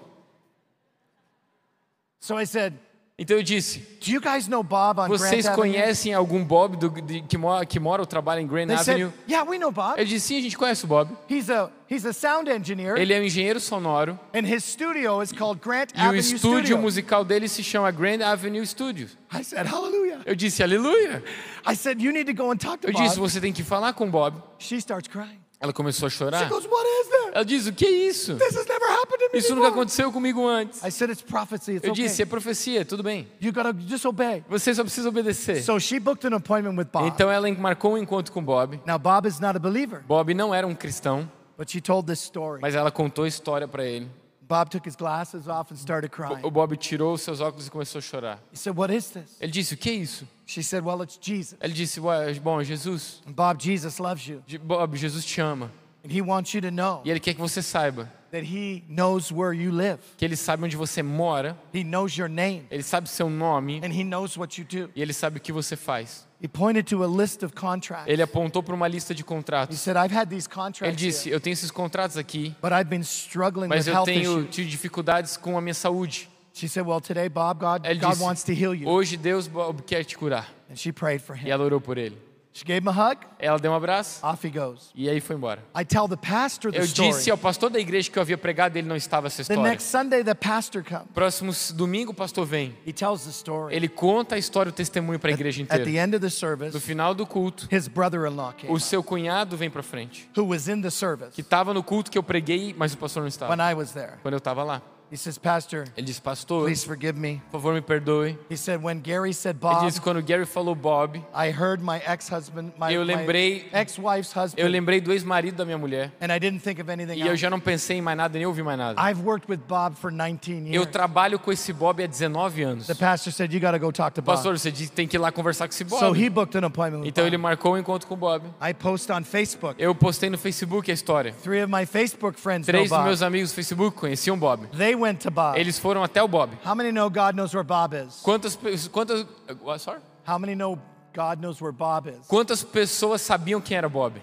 [2.20, 2.74] So I said,
[3.20, 5.72] Então eu disse: do you guys know Bob on Vocês Grant Avenue?
[5.72, 9.10] conhecem algum Bob do- de- que, mora, que mora ou trabalha em Grand They Avenue?
[9.10, 9.98] said, yeah, we know Bob.
[9.98, 11.10] Eu disse: Sim, a gente conhece o Bob.
[11.28, 15.32] He's a he's a sound engineer, Ele é um engenheiro sonoro and his studio is
[15.32, 16.78] called Grant e o Avenue estúdio Studio.
[16.78, 19.16] musical dele se chama Grand Avenue Studios.
[19.32, 20.20] I said, hallelujah.
[20.24, 21.22] Eu disse: Aleluia.
[21.68, 23.28] I said, you need to go and talk to Eu disse: Bob.
[23.30, 24.40] Você tem que falar com o Bob.
[24.60, 25.40] She starts crying.
[25.60, 26.48] Ela começou a She chorar.
[26.48, 27.30] goes, what is that?
[27.34, 28.36] Ela disse: O que é isso?
[28.36, 30.82] This has never happened to me Isso nunca aconteceu comigo antes.
[30.84, 31.72] I said, it's prophecy.
[31.72, 32.04] It's Eu okay.
[32.04, 33.26] disse: É profecia, tudo bem.
[33.40, 34.44] You gotta just obey.
[34.48, 35.60] Você só precisa obedecer.
[35.62, 37.08] So she booked an appointment with Bob.
[37.08, 38.80] Então ela marcou um encontro com Bob.
[38.86, 42.20] Now Bob is not a believer, Bob não era um cristão, but she told this
[42.22, 42.60] story.
[42.62, 44.08] mas ela contou a história para ele.
[44.48, 46.40] Bob took his glasses off and started crying.
[46.42, 48.38] O Bob tirou seus óculos e começou a chorar.
[48.52, 50.26] He said, "What is this?" Ele disse: O que é isso?
[50.46, 54.42] She said, "Well, it's Jesus." Ele disse: "Ué, Bom, Jesus, And Bob, Jesus loves you,
[54.62, 55.70] Bob, Jesus te ama.
[56.04, 59.30] and He wants you to know E Ele quer que você saiba that He knows
[59.32, 59.98] where you live.
[60.16, 63.92] que Ele sabe onde você mora, He knows your name, Ele sabe seu nome and
[63.92, 64.90] He knows what you do.
[64.94, 66.26] e Ele sabe o que você faz.
[66.40, 68.06] He pointed to a list of contracts.
[68.08, 69.78] Ele apontou para uma lista de He contratos.
[69.80, 73.02] said, "I've had these Ele contracts, disse: Eu tenho esses contratos aqui, but I've been
[73.02, 76.28] struggling with mas eu tenho issues." tido dificuldades com a minha saúde.
[76.54, 79.48] She said, "Well, today, Bob, God, Ele God disse: wants to heal you." Hoje Deus
[79.48, 80.48] Bob, quer te curar.
[80.70, 81.50] And she prayed for E him.
[81.50, 82.16] ela orou por ele.
[82.52, 83.20] She gave him a hug.
[83.38, 84.90] Ela deu um abraço Off he goes.
[84.94, 85.62] e aí foi embora.
[85.78, 88.76] I tell the pastor the Eu disse ao pastor da igreja que eu havia pregado,
[88.76, 89.62] ele não estava essa The história.
[89.70, 91.06] next Sunday, the pastor comes.
[91.14, 92.76] Próximo domingo o pastor vem.
[92.84, 93.74] He tells the story.
[93.76, 96.02] Ele conta a história, o testemunho para a igreja At the inteira.
[96.04, 99.70] end of the No service, final do culto, his brother-in-law came, o seu cunhado vem
[99.70, 102.92] para frente, who was in the service que estava no culto que eu preguei, mas
[102.92, 103.54] o pastor não estava.
[103.54, 104.14] when I was there.
[104.22, 107.40] Quando eu estava lá, He says, Pastor, ele disse: Pastor, please forgive me.
[107.50, 108.36] por favor me perdoe.
[108.50, 112.00] He said, when Gary said Ele Bob, disse: Quando Gary falou Bob, I heard my
[112.06, 116.38] ex-husband, my, Eu my lembrei- eu husband, lembrei do ex-marido da minha mulher and I
[116.38, 117.36] didn't think of anything e eu else.
[117.38, 119.00] já não pensei em mais nada, nem ouvi mais nada.
[119.00, 120.86] I've worked with Bob for 19 Eu years.
[120.90, 122.86] trabalho com esse Bob há 19 anos.
[122.86, 124.36] The pastor said, you go talk to Bob.
[124.36, 126.18] Pastor, você disse tem que ir lá conversar com esse So Bob.
[126.22, 127.42] he booked an appointment with Então ele Bob.
[127.42, 128.44] marcou um encontro com o Bob.
[128.60, 129.74] I post on Facebook.
[129.82, 131.32] Eu postei no Facebook a história.
[131.42, 134.66] Three of my Facebook friends Três dos meus amigos do Facebook conheciam Bob.
[134.76, 135.56] They went to Bob.
[135.58, 136.50] Eles foram até o Bob.
[136.64, 138.20] How many know God knows where Bob is?
[138.22, 138.56] Quantas,
[138.90, 139.24] quantas,
[139.62, 140.00] what, sorry?
[140.26, 140.78] How many know
[141.14, 142.26] God knows where Bob is?
[142.26, 144.14] Quantas pessoas sabiam quem era Bob?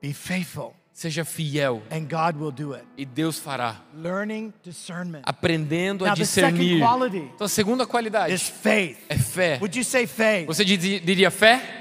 [0.00, 2.84] Be faithful, Seja fiel and God will do it.
[2.96, 3.76] e Deus fará.
[3.94, 6.80] Learning discernment Aprendendo a Now, the second discernir.
[6.80, 8.98] quality Então a segunda is qualidade faith.
[9.08, 9.58] é fé.
[9.60, 10.46] Would you say faith?
[10.46, 11.77] Você diria fé?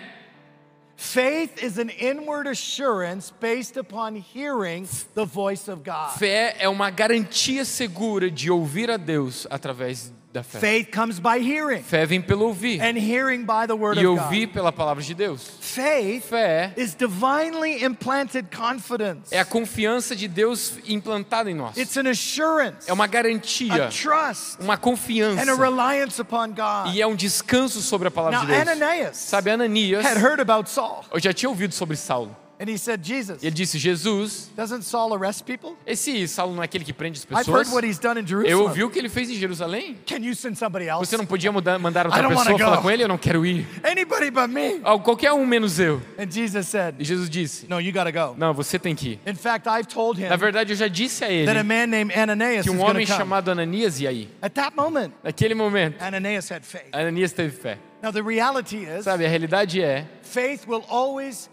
[0.98, 6.18] Faith is an inward assurance based upon hearing the voice of God.
[6.18, 10.60] Fé é uma garantia segura de ouvir a Deus através da fé.
[10.60, 14.20] Faith comes by hearing, Fé vem pelo ouvir and hearing by the word e of
[14.22, 14.54] ouvir God.
[14.54, 15.42] pela palavra de Deus.
[15.62, 19.32] Faith Fé is divinely implanted confidence.
[19.34, 21.78] é a confiança de Deus implantada em nós.
[21.78, 26.94] It's an assurance, É uma a garantia, trust, uma confiança and a reliance upon God.
[26.94, 28.68] e é um descanso sobre a palavra Now, de Deus.
[28.68, 31.04] Ananias Sabe, Ananias, had heard about Saul.
[31.12, 32.36] eu já tinha ouvido sobre Saulo.
[32.60, 35.76] And he said, Jesus, ele disse: Jesus, doesn't Saul arrest people?
[35.86, 37.68] esse Saulo não é aquele que prende as I've pessoas?
[37.68, 38.62] heard what he's done in Eu Jerusalem.
[38.68, 39.96] ouvi o que ele fez em Jerusalém.
[40.08, 41.06] Can you send somebody else?
[41.08, 42.82] Você não podia mudar, mandar I outra don't wanna pessoa falar go.
[42.82, 43.04] com ele?
[43.04, 43.68] Eu não quero ir.
[43.84, 44.82] Anybody but me.
[44.84, 46.02] Ah, Qualquer um menos eu.
[46.18, 48.34] And Jesus said, E Jesus disse: No, you got to go.
[48.38, 49.20] Não, você tem que ir.
[49.30, 51.86] In fact, I've told him Na verdade, eu já disse a ele that a man
[51.88, 53.18] named Ananias que is um going homem come.
[53.20, 54.30] chamado Ananias ia ir.
[54.42, 56.90] At that moment, Naquele momento, Ananias had faith.
[56.92, 57.78] Ananias teve fé.
[58.02, 61.50] Now, the reality is, Sabe, a realidade é, faith will always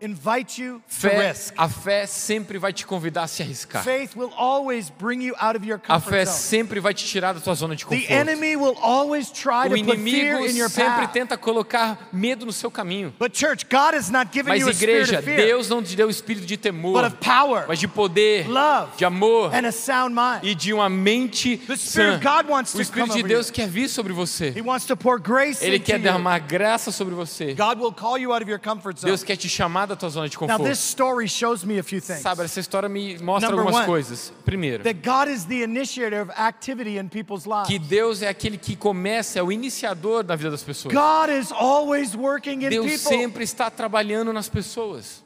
[0.00, 1.54] invite you to fé, risk.
[1.56, 3.82] a fé sempre vai te convidar a se arriscar.
[3.82, 6.36] Faith will always bring you out of your A fé comfort zone.
[6.36, 8.12] sempre vai te tirar da tua zona de The conforto.
[8.12, 11.12] enemy will always try O to put fear inimigo in your sempre path.
[11.12, 13.12] tenta colocar medo no seu caminho.
[13.18, 15.82] But church, God has not given Mas you a spirit igreja, of fear, Deus não
[15.82, 19.54] te deu o espírito de but temor, of power, mas de poder, love, de amor
[19.54, 20.44] and a sound mind.
[20.44, 22.42] e de uma mente The Spirit sã.
[22.42, 24.52] God wants O to Espírito de Deus quer vir sobre você.
[24.56, 27.54] He wants to pour grace Ele quer derramar graça sobre você.
[27.54, 29.10] God will call you out of your comfort zone.
[29.10, 30.64] Deus quer te chamar da tua zona de Now, conforto.
[30.64, 32.20] this story shows me a few things.
[32.20, 33.86] Sabe, essa história me mostra Number algumas one.
[33.86, 34.32] coisas.
[34.44, 37.68] Primeiro, That God is the initiator of activity in people's lives.
[37.68, 40.92] que Deus é aquele que começa, é o iniciador da vida das pessoas.
[40.94, 42.98] God is always working in Deus people.
[43.18, 45.24] sempre está trabalhando nas pessoas.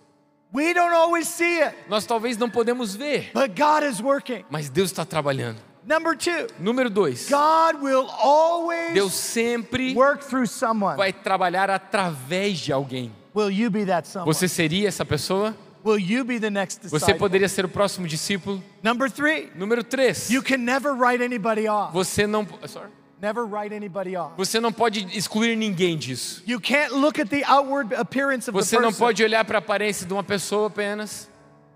[0.52, 4.44] We don't always see it, Nós talvez não podemos ver, but God is working.
[4.50, 5.58] mas Deus está trabalhando.
[5.86, 10.96] Number two, Número dois, God will always Deus sempre work through someone.
[10.96, 13.12] vai trabalhar através de alguém.
[13.34, 14.32] Will you be that someone?
[14.32, 15.54] Você seria essa pessoa?
[15.84, 18.62] Will you be the next Você poderia ser o próximo discípulo?
[18.82, 21.92] Number three, Número três, you can never write anybody off.
[21.92, 22.90] você não, sorry.
[23.20, 24.34] Never write anybody off.
[24.36, 26.42] você não pode excluir ninguém disso.
[26.46, 29.60] You can't look at the outward appearance of the Você não pode olhar para a
[29.60, 31.29] aparência de uma pessoa apenas.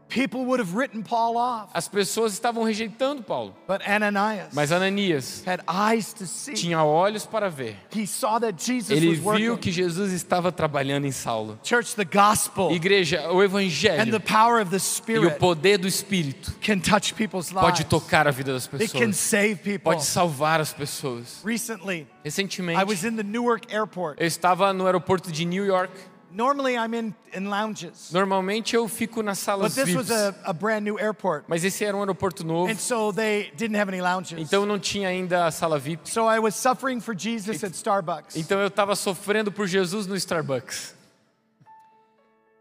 [0.09, 5.43] People would have written Paul off, As pessoas estavam rejeitando Paulo, but Ananias mas Ananias
[5.47, 6.53] had eyes to see.
[6.55, 7.77] tinha olhos para ver.
[7.93, 11.59] He saw that Jesus Ele was viu que Jesus estava trabalhando em Saulo.
[11.65, 15.79] Church, the gospel Igreja, o and evangelho the power of the e o Spirit poder
[15.79, 17.63] do Espírito can touch people's lives.
[17.71, 19.81] pode tocar a vida das It can pessoas, save people.
[19.91, 21.41] pode salvar as pessoas.
[21.43, 24.21] Recently, I was Recentemente, in the Newark airport.
[24.21, 25.91] eu estava no aeroporto de New York.
[26.37, 30.51] Normally, I'm in, in lounges, Normalmente eu fico nas but salas this was VIPs, a,
[30.51, 31.45] a brand new airport.
[31.47, 34.39] mas esse era um aeroporto novo, And so they didn't have any lounges.
[34.41, 36.11] então não tinha ainda a sala VIP.
[36.11, 38.35] So I was suffering for Jesus at Starbucks.
[38.37, 40.95] Então eu estava sofrendo por Jesus no Starbucks.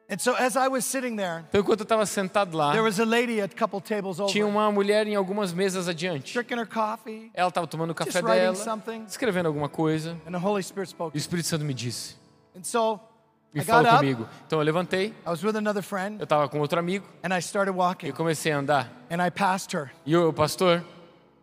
[0.10, 3.00] And so as I was sitting there, Então enquanto eu estava sentado lá, there was
[3.00, 6.34] a lady a couple tables tinha over, uma mulher em algumas mesas adiante.
[6.34, 9.04] drinking her coffee, Ela estava tomando o café Just writing dela, something.
[9.08, 10.16] escrevendo alguma coisa.
[10.28, 11.16] and the Holy Spirit spoke.
[11.16, 12.16] E o Espírito Santo me disse,
[12.56, 13.00] And so
[13.54, 14.28] e I got falou up, comigo.
[14.46, 17.40] Então eu levantei, I was with another friend, eu estava com outro amigo, and I
[17.40, 18.08] started e walking.
[18.08, 18.92] eu comecei a andar.
[19.12, 19.92] And I passed her.
[20.06, 20.84] E o pastor,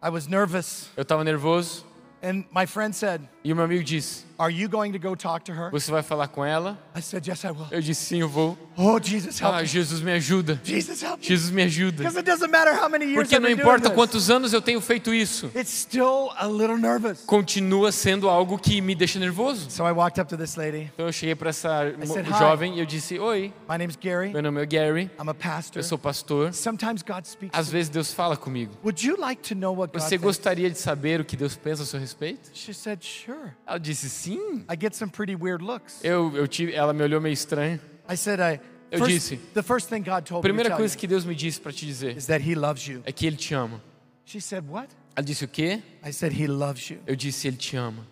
[0.02, 0.90] I was nervous.
[0.96, 1.84] eu estava nervoso,
[2.22, 5.44] And my friend said, e o meu amigo disse, Are you going to go talk
[5.44, 5.70] to her?
[5.70, 6.78] você vai falar com ela?
[6.96, 7.66] I said, Yes, I will.
[7.70, 8.56] Eu disse, sim, eu vou.
[8.76, 9.64] Oh, Jesus, help Ah.
[9.64, 10.58] Jesus me ajuda.
[10.64, 11.26] Jesus, help me.
[11.26, 12.02] Jesus me ajuda.
[12.08, 15.50] It doesn't matter how many years Porque não importa quantos anos eu tenho feito isso,
[15.54, 17.20] It's still a little nervous.
[17.26, 19.70] continua sendo algo que me deixa nervoso.
[19.70, 20.90] So I walked up to this lady.
[20.94, 24.30] Então eu cheguei para essa said, jovem e eu disse, oi, My name's Gary.
[24.32, 25.80] meu nome é Gary, I'm a pastor.
[25.80, 26.54] eu sou pastor.
[26.54, 27.58] Sometimes God speaks.
[27.58, 28.72] Às vezes Deus fala comigo.
[28.82, 30.24] Would you like to know what God Você thinks?
[30.24, 32.50] gostaria de saber o que Deus pensa a seu respeito?
[32.54, 33.29] She said, Sure.
[33.66, 34.64] Ela disse sim.
[34.70, 36.02] I get some pretty weird looks.
[36.04, 37.80] Eu, eu tive, ela me olhou meio estranho.
[38.08, 38.60] I said, I.
[38.90, 41.24] Eu first- disse, the first thing God told me to primeira tell coisa que Deus
[41.24, 43.02] me disse para te dizer is that He loves you.
[43.04, 43.80] é que Ele te ama.
[44.24, 44.88] She said, What?
[45.16, 45.82] Ela disse o quê?
[46.04, 46.98] I said, He loves you.
[47.06, 48.04] Eu disse Ele te ama.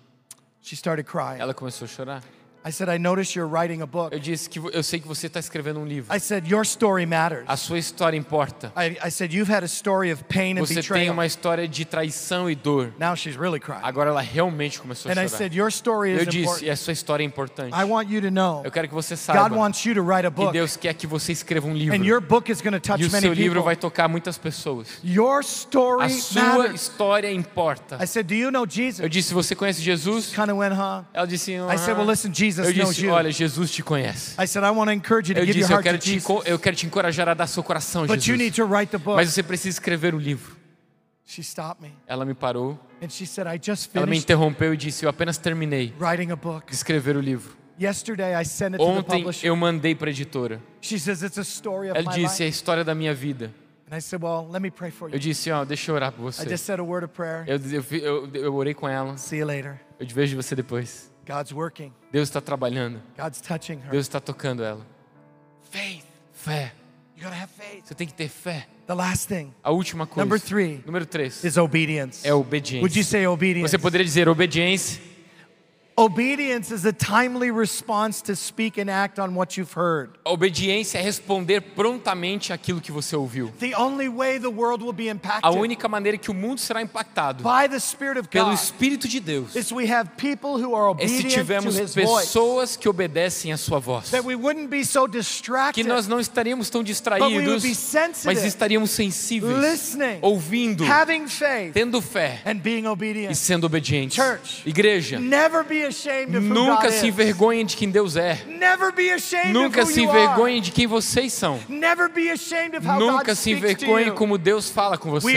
[0.63, 1.41] She started crying.
[1.41, 2.23] Ela começou a chorar.
[2.65, 4.13] I said, I noticed you're writing a book.
[4.13, 6.15] Eu disse que eu sei que você está escrevendo um livro.
[6.15, 7.45] I said, Your story matters.
[7.47, 8.73] A sua história importa.
[8.77, 11.15] I, I said, You've had a story of pain and Você tem betrayal.
[11.15, 12.93] uma história de traição e dor.
[12.99, 13.81] Now she's really crying.
[13.83, 15.39] Agora ela realmente começou a And I chorar.
[15.39, 16.71] said, Your story Eu is disse, important.
[16.71, 17.73] a sua história é importante.
[17.75, 20.27] I want you to know Eu quero que você God saiba wants you to write
[20.27, 20.53] a que book.
[20.53, 21.95] Deus quer que você escreva um livro.
[21.95, 23.65] And your book is going to touch E o many seu livro people.
[23.65, 24.89] vai tocar muitas pessoas.
[25.05, 26.75] Your story A sua matters.
[26.83, 27.99] história importa.
[28.03, 29.01] I said, Do you know Jesus?
[29.01, 30.35] Eu disse, você conhece Jesus?
[30.35, 31.05] Kind of went, huh?
[31.15, 31.97] Ela disse, I said.
[31.97, 33.13] Well, listen, Jesus Eu knows disse, you.
[33.13, 34.35] olha, Jesus te conhece.
[34.41, 35.91] I said, I want to encourage you to Eu give your disse, eu heart to
[35.91, 36.47] quero, te, Jesus.
[36.47, 38.69] eu quero te encorajar a dar seu coração a But you need Jesus.
[38.69, 39.17] to write the book.
[39.17, 40.57] Mas você precisa escrever o livro.
[41.27, 44.73] She stopped me Ela me parou, and she said, I just ela me finished interrompeu
[44.73, 46.67] e disse, eu apenas terminei writing a book.
[46.69, 47.55] de escrever o livro.
[47.79, 49.47] Yesterday, I sent it to the Ontem publisher.
[49.47, 50.61] eu mandei para a editora.
[50.81, 53.53] She says, It's a story of Ela my disse, é a história da minha vida.
[53.91, 55.19] And I said, Well, let me pray for Eu you.
[55.21, 56.49] disse, ó, deixa eu orar por I você.
[56.49, 57.45] just said a word of prayer.
[57.47, 59.17] Eu, eu, eu, eu orei com ela.
[59.17, 59.81] See you later.
[60.01, 61.11] Eu te vejo você depois.
[61.29, 63.03] God's working, Deus está trabalhando.
[63.15, 63.91] God's touching her.
[63.91, 64.81] Deus está tocando ela.
[65.71, 66.07] Faith.
[66.33, 66.73] Fé.
[67.15, 67.85] You got to have faith.
[67.85, 68.67] Você tem que ter fé.
[68.87, 70.23] The last thing A última coisa.
[70.25, 70.83] Number three.
[70.87, 71.45] Número três.
[71.45, 72.27] is obedience.
[72.27, 73.05] É Would you obediência.
[73.05, 73.71] say obedience?
[73.71, 75.03] Você poderia dizer obediência.
[76.01, 80.11] Obedience is a timely response to speak and act on what you've heard.
[80.25, 83.53] A obediência é responder prontamente aquilo que você ouviu.
[83.59, 86.81] The only way the world will be A impacted única maneira que o mundo será
[86.81, 90.73] impactado by the Spirit of pelo God Espírito de Deus is we have people who
[90.73, 92.27] are é se obedient to tivermos His voice.
[92.29, 94.11] pessoas que obedecem a sua voz.
[94.11, 97.61] That we wouldn't be so Que distracted, nós não estaríamos tão but we distraídos, would
[97.63, 103.35] be mas sensitive, estaríamos sensíveis, listening, ouvindo, having faith, tendo fé and being e obedient.
[103.35, 104.15] sendo obedientes.
[104.15, 104.63] Church.
[104.65, 105.88] Igreja, Never be
[106.41, 107.05] nunca se is.
[107.05, 108.45] envergonhem de quem Deus é.
[109.53, 111.61] Nunca se envergonhem de quem vocês são.
[112.99, 113.51] Nunca se
[114.09, 114.15] you.
[114.15, 115.35] como Deus fala com vocês.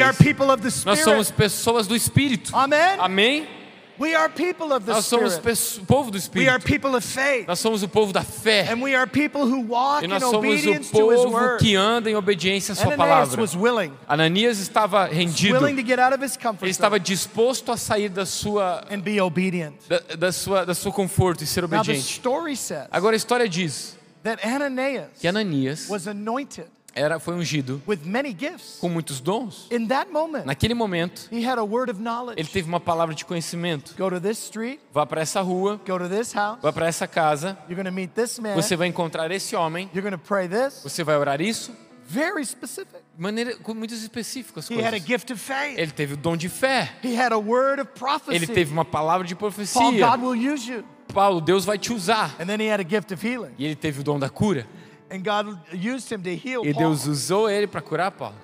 [0.85, 2.55] Nós somos pessoas do Espírito.
[2.55, 2.95] Amen.
[2.99, 3.61] Amém?
[4.01, 5.79] We are people of the Nós somos Spirit.
[5.83, 6.65] o povo do We are Espírito.
[6.65, 7.45] people of faith.
[7.47, 8.67] Nós somos o povo da fé.
[8.71, 11.57] And we are people who walk E in nós somos o obedience to His povo
[11.59, 12.97] que anda em obediência à sua Ananias
[13.29, 13.41] palavra.
[13.41, 15.53] was willing, Ananias estava rendido.
[15.53, 19.01] willing to get out of his comfort Ele estava disposto a sair da sua, and
[19.01, 19.75] be obedient.
[19.87, 22.01] da, da sua, da sua conforto e ser Now the obediente.
[22.11, 27.82] story says Agora a história diz that Ananias que Ananias was anointed era, foi ungido
[27.88, 28.77] with many gifts.
[28.80, 29.67] com muitos dons.
[29.71, 32.43] In that moment, Naquele momento, he had a word of ele knowledge.
[32.51, 33.95] teve uma palavra de conhecimento.
[33.97, 36.60] Go to this street, Vá para essa rua, go to this house.
[36.62, 38.56] vá para essa casa, You're going to meet this man.
[38.56, 40.82] você vai encontrar esse homem, You're going to pray this.
[40.84, 41.71] você vai orar isso,
[42.08, 42.99] Very specific.
[43.17, 45.08] maneira com muitas específicas He had a coisas.
[45.08, 45.77] gift of faith.
[45.80, 48.47] Ele teve o dom de fé, He had a word of ele prophecy.
[48.47, 49.82] teve uma palavra de Paul, profecia.
[50.10, 50.84] God will use you.
[51.13, 52.36] Paulo, Deus vai te usar.
[52.39, 53.51] And then he had a gift of healing.
[53.58, 54.65] E ele teve o dom da cura.
[55.12, 58.36] And God used him to heal E Paul, Deus usou ele para curar Paulo.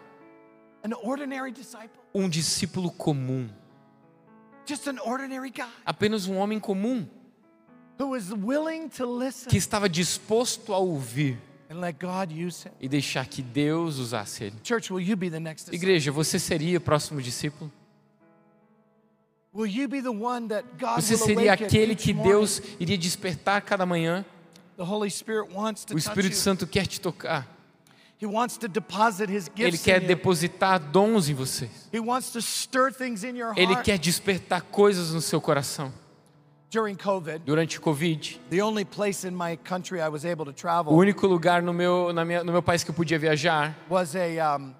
[0.84, 3.50] an ordinary disciple, Um discípulo comum,
[4.66, 7.08] just an ordinary guy apenas um homem comum
[8.00, 11.38] who was willing to listen que estava disposto a ouvir
[11.70, 12.72] and let God use him.
[12.82, 14.56] e deixar que Deus usasse ele.
[14.64, 15.74] Church, will you be the next?
[15.74, 17.72] Igreja, você seria o próximo discípulo?
[19.54, 22.14] Will you be the one that God Você seria aquele que?
[22.14, 24.24] Deus iria despertar cada manhã?
[24.78, 26.40] The Holy Spirit wants to O touch Espírito you.
[26.40, 27.48] Santo quer te tocar.
[28.20, 31.30] He wants to deposit his Ele quer depositar dons
[33.24, 35.92] em your Ele quer despertar coisas no seu coração.
[37.46, 38.42] Durante o Covid,
[40.86, 44.16] o único lugar no meu, na minha, no meu país que eu podia viajar was
[44.16, 44.76] a, um,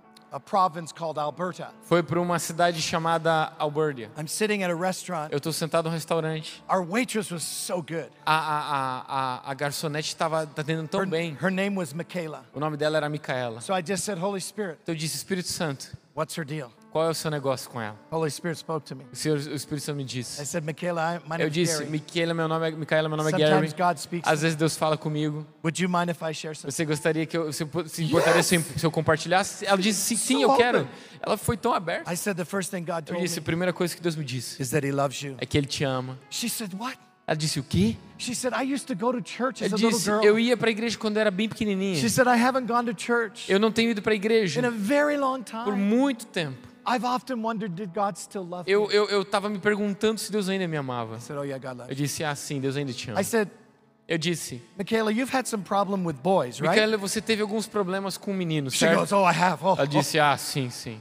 [1.84, 4.10] foi para uma cidade chamada Alberta.
[4.18, 5.32] I'm sitting at a restaurant.
[5.32, 6.64] Eu estou sentado no restaurante.
[6.70, 8.10] Our waitress was so good.
[8.26, 9.06] A, a, a,
[9.48, 11.38] a, a garçonete estava atendendo tão Her, bem.
[11.42, 12.46] her name was Michaela.
[12.54, 13.62] O nome dela era Micaela.
[13.62, 16.72] So I just said, Holy Spirit, Então eu disse, Espírito Santo, what's her deal?
[16.98, 17.96] Qual é o seu negócio com ela?
[18.10, 19.06] Holy Spirit spoke to me.
[19.12, 20.44] O, Senhor, o Espírito Santo me I disse.
[20.46, 21.92] said, Michaela, I, my Eu disse, Gary.
[21.92, 23.52] Micaela, meu nome é, Micaela, meu nome é Gary.
[23.52, 24.28] Sometimes God speaks.
[24.32, 25.46] Às vezes Deus fala comigo.
[25.64, 26.72] Would you mind if I share something?
[26.72, 29.66] Você gostaria que eu se, se importaria se, eu, se eu compartilhasse?
[29.66, 30.80] Ela disse, sim, sim, eu So quero.
[30.80, 30.92] open.
[31.22, 32.12] Ela foi tão aberta.
[32.12, 34.16] I said, the first thing God Eu told disse, a me primeira coisa que Deus
[34.16, 35.36] me disse is that He loves you.
[35.40, 36.18] é que Ele te ama.
[36.32, 36.98] She said, What?
[37.28, 37.98] Ela disse, o quê?
[38.18, 40.24] She said, I used to go to church as Ela a little disse, girl.
[40.24, 41.98] eu ia para a igreja quando eu era bem pequenininha.
[42.00, 44.66] She said, I haven't gone to church Eu não tenho ido para a in igreja
[44.66, 45.78] a very long por time.
[45.78, 46.58] muito tempo.
[46.88, 48.72] I've often wondered, did God still love me?
[48.72, 51.20] Eu eu eu estava me perguntando se Deus ainda me amava.
[51.30, 51.44] Oh,
[51.90, 53.20] Eu disse, ah, sim, Deus ainda te ama.
[54.08, 56.70] Eu disse, Michaela, you've had some problem with boys, right?
[56.70, 59.16] Micaela, você teve alguns problemas com meninos, She goes, certo?
[59.18, 59.62] Oh, I have.
[59.62, 59.86] Oh, Ela oh.
[59.86, 60.98] disse, ah, sim, sim.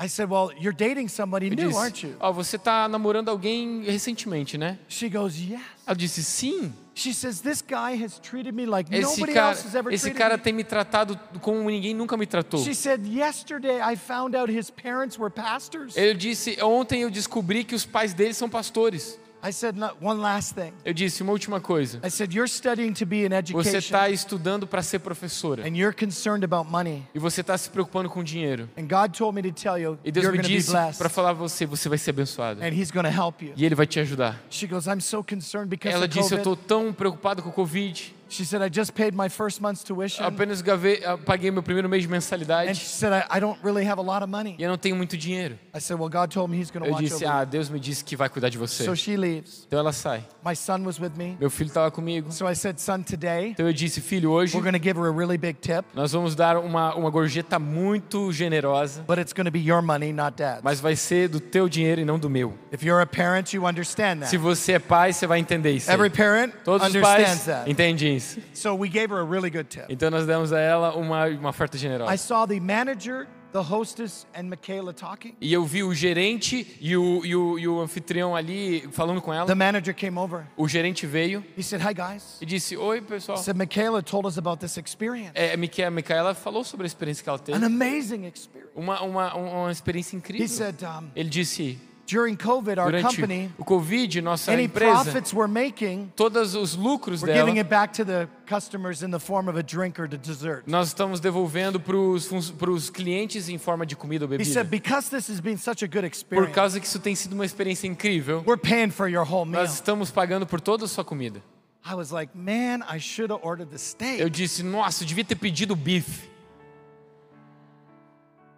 [0.00, 2.16] I said, Well, you're dating somebody Eu new, disse, aren't you?
[2.20, 4.78] ó, você está namorando alguém recentemente, né?
[4.88, 5.60] She goes, Yes.
[5.84, 6.72] Ela disse, sim.
[6.98, 10.02] She says, This guy has treated me like Esse nobody cara, else has ever esse
[10.02, 10.42] treated cara me.
[10.42, 12.58] tem me tratado como ninguém nunca me tratou.
[12.64, 15.96] She said, Yesterday I found out his parents were pastors.
[15.96, 19.16] Ele disse, ontem eu descobri que os pais dele são pastores.
[19.42, 20.72] I said, "No- One last thing.
[20.84, 22.00] Eu disse, uma última coisa.
[22.04, 25.62] I said, You're studying to be Você education está estudando para ser professora.
[25.62, 27.04] and you're concerned about money.
[27.14, 28.68] E você está se preocupando com dinheiro.
[28.76, 31.38] And God told me to tell you, E Deus you're me disse para falar para
[31.48, 32.60] você, você vai ser abençoado.
[32.62, 33.52] and He's going to help you.
[33.56, 34.40] E Ele vai te ajudar.
[34.50, 38.14] She goes, I'm so concerned because Ela disse, eu estou tão preocupado com o Covid.
[38.28, 40.24] She said, I just paid my first month's tuition.
[40.24, 42.74] Apenas ah, paguei meu primeiro mês de And mensalidade.
[42.74, 44.56] she said, I, don't really have a lot of money.
[44.58, 45.58] E eu não tenho muito dinheiro.
[45.74, 47.44] I said, Well, God told me He's going to Eu watch disse, ah.
[47.44, 48.84] Deus me disse que vai cuidar de você.
[48.84, 49.64] So she leaves.
[49.66, 50.22] Então ela sai.
[50.44, 51.36] My son was with me.
[51.40, 52.30] Meu filho estava comigo.
[52.32, 55.06] So I said, Son, today Então eu disse, filho, hoje we're going to give her
[55.06, 59.46] a really big tip, nós vamos dar uma, uma gorjeta muito generosa, but it's going
[59.46, 60.62] to be your money, not dad's.
[60.62, 62.54] mas vai ser do teu dinheiro e não do meu.
[62.72, 64.38] If you're a parent, you understand Se that.
[64.38, 65.90] você é pai, você vai entender isso.
[65.90, 67.70] Every parent Todos os understands pais that.
[67.70, 68.40] entendem isso.
[68.52, 69.86] So we gave her a really good tip.
[69.88, 72.16] Então nós demos a ela uma, uma oferta I generosa.
[72.18, 75.34] saw the manager, the hostess, and Michaela talking.
[75.40, 79.32] E eu vi o gerente e o, e o, e o anfitrião ali falando com
[79.32, 79.46] ela.
[79.46, 80.44] The manager came over.
[80.56, 82.36] O gerente veio He said, Hi, guys.
[82.42, 83.38] e disse: Oi, pessoal.
[83.38, 85.32] He said, Michaela told us about this experience.
[85.34, 87.56] É, a Mica- a Micaela falou sobre a experiência que ela teve.
[87.56, 88.72] An amazing experience.
[88.76, 90.48] Uma, uma, uma experiência He incrível.
[90.48, 91.78] said, um, Ele disse:
[92.08, 97.60] Durante o Covid, nossa any empresa, profits we're making, todos os lucros we're dela, giving
[97.60, 100.62] it back to the customers in the form of a drink or the dessert.
[100.66, 104.50] nós estamos devolvendo para os clientes em forma de comida ou He bebida.
[104.50, 107.44] said, because this has been such a good Por causa que isso tem sido uma
[107.44, 109.60] experiência incrível, we're paying for your whole meal.
[109.60, 111.42] nós estamos pagando por toda a sua comida.
[111.84, 113.78] I was like, man, I should have ordered the
[114.18, 116.28] Eu disse, nossa, eu devia ter pedido bife.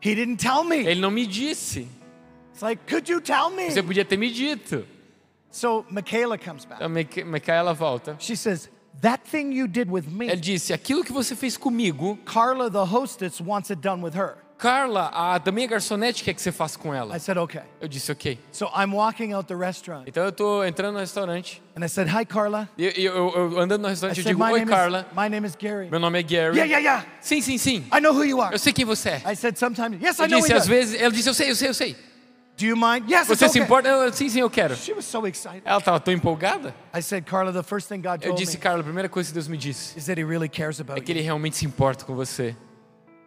[0.03, 0.79] He didn't tell me.
[0.87, 1.87] Ele não me disse.
[2.61, 4.87] Você podia ter me dito.
[5.51, 6.83] So Michaela comes back.
[6.83, 8.17] A Mica- Micaela volta.
[8.21, 8.69] She says,
[9.01, 12.79] that thing you did with me, Ela disse, aquilo que você fez comigo, Carla, the
[12.85, 14.37] hostess, wants it done with her.
[14.59, 17.17] Carla, a também a garçonete quer que você faça com ela.
[17.17, 17.63] I said, okay.
[17.81, 18.39] Eu disse, ok.
[18.53, 21.63] So I'm walking out the restaurant Então eu tô entrando no restaurante.
[21.75, 22.69] and I said, hi, Carla.
[22.77, 25.29] E eu, eu- eu andando no I restaurante, eu said, digo, oi Carla, is, my
[25.31, 25.89] name is Gary.
[25.91, 26.59] meu nome é Gary.
[26.59, 27.07] Yeah, yeah, yeah.
[27.23, 27.87] Sim, sim, sim.
[27.93, 28.53] I know who you are.
[28.55, 29.33] Eu sei quem você é.
[29.33, 31.51] I said, sometimes, yes, I Eu know disse, he às vezes, ela disse, eu sei,
[31.51, 31.97] eu sei, eu sei.
[32.61, 33.09] Do you mind?
[33.11, 33.63] Yes, it's Você se okay.
[33.63, 33.89] importa?
[33.89, 34.77] Eu, sim, sim, eu quero.
[34.77, 35.63] She was so excited.
[35.65, 36.75] Ela estava tão empolgada.
[36.95, 39.31] I said, Carla, the first thing God Eu told disse, me Carla, a primeira coisa
[39.31, 41.17] que Deus me disse is that he really cares é about que you.
[41.17, 42.55] Ele realmente se importa com você.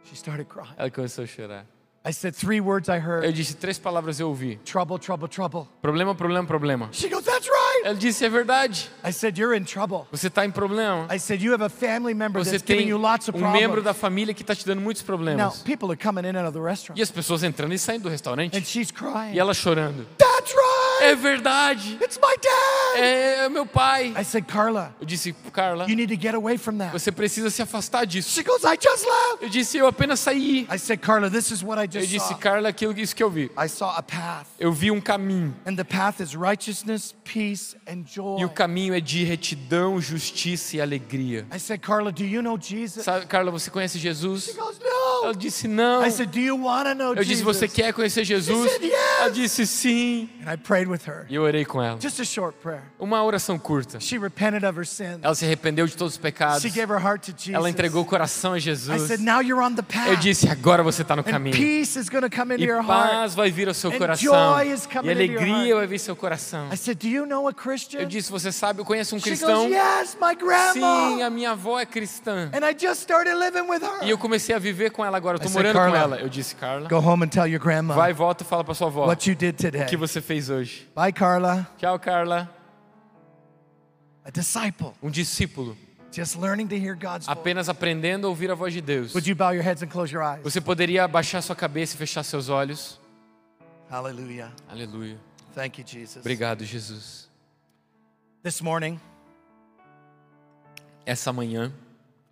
[0.03, 0.75] She started crying.
[0.77, 1.65] Ela começou a chorar.
[2.05, 3.31] I said, three words I Eu heard.
[3.33, 4.57] disse, três palavras eu ouvi.
[4.65, 5.67] Trouble, trouble, trouble.
[5.81, 6.89] Problema, problema, problema.
[6.91, 7.85] She goes, that's right.
[7.85, 8.89] Ela disse, é verdade.
[9.05, 10.05] I said, you're in trouble.
[10.11, 11.07] Você está em problema.
[11.09, 13.51] I said, you have a family member Você that's giving tem you lots of um
[13.51, 15.61] membro da família que está te dando muitos Now, problemas.
[15.63, 16.99] people are coming in and out of the restaurant.
[16.99, 18.61] E as pessoas entrando e saindo do And restaurante.
[18.65, 19.33] she's crying.
[19.33, 20.05] E ela chorando.
[20.17, 20.82] That's right.
[21.03, 21.97] É verdade.
[22.01, 22.99] It's my dad.
[22.99, 24.13] É meu pai.
[24.19, 26.91] I said, Carla, Eu disse, Carla, you need to get away from that.
[26.91, 28.29] você precisa se afastar disso.
[28.31, 29.43] She goes, I just left.
[29.43, 30.67] Eu disse, eu apenas saí.
[30.71, 32.37] I said, Carla, this is what I Eu just disse, saw.
[32.37, 33.51] Carla, aquilo isso que eu vi.
[33.57, 34.47] I saw a path.
[34.59, 35.53] Eu vi um caminho.
[35.65, 38.39] And the path is righteousness, peace, and joy.
[38.41, 41.45] E o caminho é de retidão, justiça e alegria.
[41.53, 43.03] I said, Carla, do you know Jesus?
[43.05, 44.53] Sabe, Carla, você conhece She Jesus?
[44.55, 45.25] goes, no.
[45.25, 46.05] Ela disse, não.
[46.05, 47.57] I said, do you want to know Eu disse, Jesus?
[47.57, 48.71] você quer conhecer Jesus?
[48.71, 48.93] said, yes.
[49.19, 50.29] Ela disse, sim.
[50.45, 51.25] And I prayed with her.
[51.29, 51.99] E eu orei com ela.
[51.99, 52.83] Just a short prayer.
[52.99, 53.99] Uma oração curta.
[53.99, 55.19] She repented of her sin.
[55.21, 56.61] Ela se arrependeu de todos os pecados.
[56.61, 57.55] She gave her heart to Jesus.
[57.55, 59.01] Ela entregou o coração a I Jesus.
[59.03, 60.19] said, now you're on the Eu path.
[60.21, 61.55] disse, agora você está no And caminho.
[61.55, 63.09] peace is going to come into E your heart.
[63.11, 64.23] paz vai vir ao seu And coração.
[64.33, 65.75] joy is coming E into your alegria heart.
[65.77, 66.69] vai vir ao seu coração.
[66.71, 68.07] I said, do you know a Eu Christian?
[68.07, 69.63] disse, você sabe, eu conheço um She cristão?
[69.69, 70.73] goes, yes, my grandma.
[70.73, 72.49] Sim, a minha avó é cristã.
[72.53, 74.03] And I just started living with her.
[74.03, 75.37] E eu comecei a viver com ela agora.
[75.37, 76.21] Eu I tô said, morando com "Carla, ela.
[76.21, 78.87] Eu disse, Carla, Go home and tell your grandma vai volta e fala pra sua
[78.87, 79.95] avó what you did o que today.
[79.97, 80.72] você fez hoje.
[80.95, 81.67] Bye, Carla.
[81.77, 82.49] Tchau, Carla.
[84.25, 85.75] A disciple, Um discípulo,
[86.11, 87.37] just learning to hear God's voice.
[87.37, 89.13] apenas aprendendo a ouvir a voz de Deus.
[89.13, 90.41] Would you bow your heads and close your eyes?
[90.43, 92.99] Você poderia abaixar sua cabeça e fechar seus olhos?
[93.89, 94.51] Hallelujah.
[94.69, 95.17] Aleluia.
[95.53, 96.17] Thank you, Jesus.
[96.17, 97.27] Obrigado, Jesus.
[98.41, 98.99] This morning,
[101.05, 101.71] Essa manhã,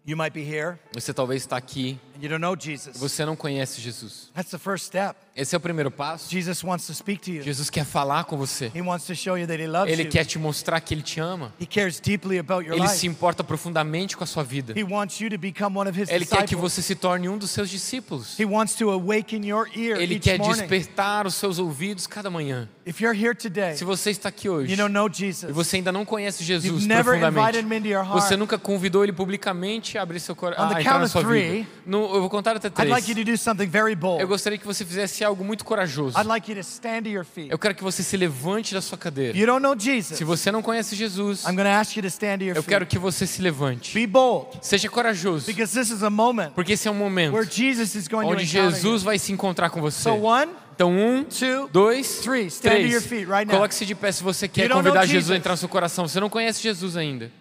[0.06, 2.98] you might be here você talvez está aqui and you don't know Jesus.
[2.98, 4.30] você não conhece Jesus.
[4.34, 5.16] That's the first step.
[5.36, 6.30] Esse é o primeiro passo.
[6.30, 7.42] Jesus wants to speak to you.
[7.42, 8.70] Jesus quer falar com você.
[8.76, 10.10] He wants to show you that he loves Ele you.
[10.10, 11.54] quer te mostrar que Ele te ama.
[11.60, 14.74] He cares deeply about your Ele se importa profundamente com a sua vida.
[14.78, 17.38] He wants you to become one of his Ele quer que você se torne um
[17.38, 18.38] dos seus discípulos.
[18.38, 22.68] He wants to awaken your ear Ele quer despertar os seus ouvidos cada manhã.
[22.86, 25.54] If you're here today, Se você está aqui hoje you don't know e Jesus.
[25.54, 28.22] você ainda não conhece Jesus You've never invited profundamente, him into your heart.
[28.22, 31.70] você nunca convidou ele publicamente a abrir seu coração, a entrar na sua three, vida.
[31.86, 32.90] No, eu vou contar até I'd três.
[32.90, 34.22] like you to do something very bold.
[34.22, 36.18] Eu gostaria que você fizesse algo muito corajoso.
[36.18, 37.50] I'd like you to stand to your feet.
[37.52, 39.32] Eu quero que você se levante da sua cadeira.
[39.32, 42.02] If you don't know Jesus, Se você não conhece Jesus, I'm going to ask you
[42.02, 43.94] to stand to your eu quero que você se levante.
[43.94, 47.50] Be bold, Seja corajoso, because this is a moment porque esse é um momento where
[47.50, 50.02] Jesus is going to onde Jesus vai se encontrar com você.
[50.02, 52.48] So one, Então, um, two, dois, three.
[52.48, 53.06] Stand to your três.
[53.06, 53.46] feet right.
[53.46, 56.08] Coloque-se de pé se você quer convidar Jesus a entrar no seu coração.
[56.08, 57.32] Você não conhece Jesus ainda.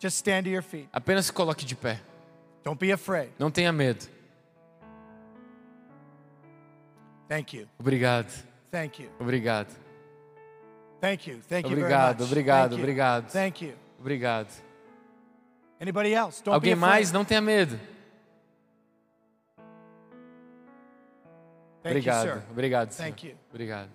[0.00, 0.86] just stand to your feet.
[0.92, 2.00] Apenas se coloque de pé.
[2.62, 3.30] Don't be afraid.
[3.38, 4.06] Não tenha medo.
[7.28, 7.68] Thank you.
[7.78, 8.28] Obrigado.
[8.70, 9.10] Thank you.
[9.18, 9.68] Obrigado.
[11.00, 11.40] Thank you.
[11.48, 12.30] Thank you very Obrigado, much.
[12.30, 12.82] obrigado, Thank you.
[12.82, 13.30] obrigado.
[13.30, 13.74] Thank you.
[14.00, 14.48] Obrigado.
[15.80, 16.42] Anybody else?
[16.42, 17.12] Don't Alguém mais?
[17.12, 17.78] Não tenha medo.
[21.82, 22.22] Thank you, Obrigado.
[22.22, 22.42] sir.
[22.50, 23.08] Obrigado, senhor.
[23.10, 23.36] Thank you.
[23.50, 23.90] Obrigado.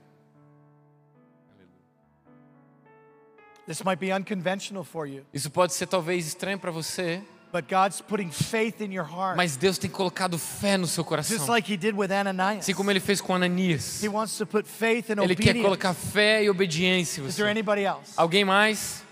[3.65, 7.21] This might be unconventional for you, Isso pode ser talvez estranho para você,
[7.51, 11.09] but God's putting faith in your heart, mas Deus tem colocado fé no seu just
[11.09, 11.47] coração.
[11.47, 12.59] like He did with Ananias.
[12.65, 14.03] Assim como ele fez com Ananias.
[14.03, 17.47] He wants to put faith and Ele quer colocar fé e obediência em Is there
[17.47, 17.51] você.
[17.51, 18.13] anybody else?
[18.15, 19.03] Alguém mais?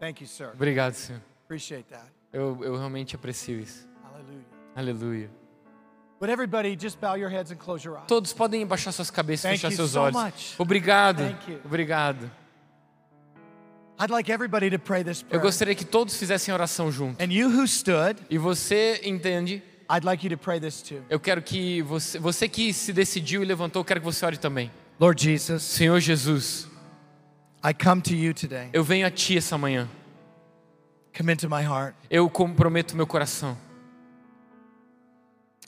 [0.00, 0.50] Thank you, sir.
[0.54, 1.20] Obrigado, Senhor.
[1.44, 2.06] Appreciate that.
[2.32, 3.88] Eu, eu realmente aprecio isso.
[4.02, 4.44] Hallelujah.
[4.76, 5.30] Aleluia.
[6.20, 8.06] Would everybody just bow your heads and close your eyes?
[8.06, 10.16] Todos podem baixar suas cabeças e fechar seus so olhos.
[10.16, 10.54] much.
[10.58, 11.18] Obrigado.
[11.18, 11.60] Thank you.
[11.64, 12.30] Obrigado.
[13.98, 15.42] Eu prayer.
[15.42, 17.22] gostaria que todos fizessem oração junto.
[17.22, 21.02] And you who stood, E você entende, I'd like you to pray this too.
[21.08, 24.36] Eu quero que você, você que se decidiu e levantou, eu quero que você ore
[24.36, 24.70] também.
[24.98, 26.68] Lord Jesus, Senhor Jesus,
[27.62, 28.68] I come to you today.
[28.72, 29.88] eu venho a Ti essa manhã.
[31.16, 31.94] Come into my heart.
[32.10, 33.56] Eu comprometo meu coração.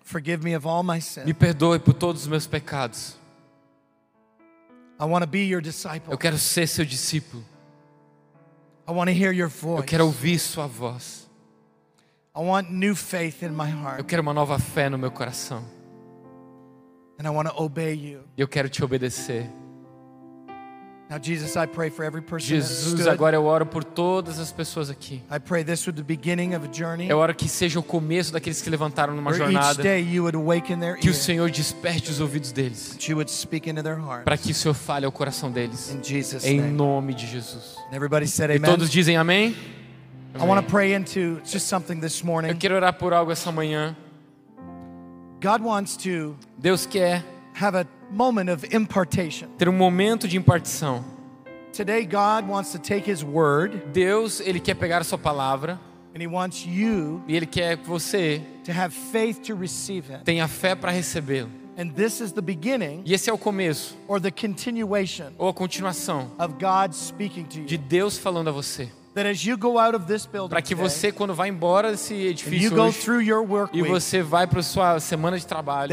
[0.02, 3.16] Forgive me of all my Me perdoe por todos os meus pecados.
[4.98, 6.10] I want to be your disciple.
[6.10, 7.44] Eu quero ser seu discípulo.
[8.88, 9.86] I want to hear your Eu voice.
[9.86, 11.28] quero ouvir Sua voz.
[12.36, 14.06] I want new faith in my Eu heart.
[14.06, 15.64] quero uma nova fé no meu coração.
[17.18, 18.20] And I want to obey you.
[18.36, 19.50] Eu quero te obedecer.
[21.08, 24.90] Now, Jesus, I pray for every person Jesus, agora eu oro por todas as pessoas
[24.90, 25.22] aqui.
[25.30, 27.82] I pray this would be the beginning of a journey Eu oro que seja o
[27.82, 29.82] começo daqueles que levantaram numa where each jornada.
[29.84, 32.98] day you would awaken their Que o Senhor desperte os ouvidos deles.
[34.24, 35.94] Para que o Senhor fale ao coração deles.
[35.94, 36.72] In Jesus' Em name.
[36.72, 37.76] nome de Jesus.
[37.92, 38.68] And everybody said E amen.
[38.68, 39.54] todos dizem amém?
[40.34, 42.56] I want to pray into just something this Eu morning.
[42.56, 43.96] quero orar por algo essa manhã.
[45.40, 47.22] God wants to Deus quer
[47.54, 49.48] have a moment of impartation.
[49.58, 51.04] ter um momento de impartição.
[51.72, 55.78] Today, God wants to take His word Deus, ele quer pegar a sua palavra
[56.14, 60.20] and He wants you e ele quer que você to have faith to receive Him.
[60.24, 61.50] tenha fé para recebê-lo.
[61.78, 65.52] And this is the beginning E esse é o começo or the continuation ou a
[65.52, 67.80] continuação of God speaking to de you.
[67.82, 68.88] Deus falando a você.
[69.16, 72.12] That as you go out of this building Para que você, quando vai embora desse
[72.12, 75.90] edifício go hoje, through your work e você vai para sua semana de trabalho,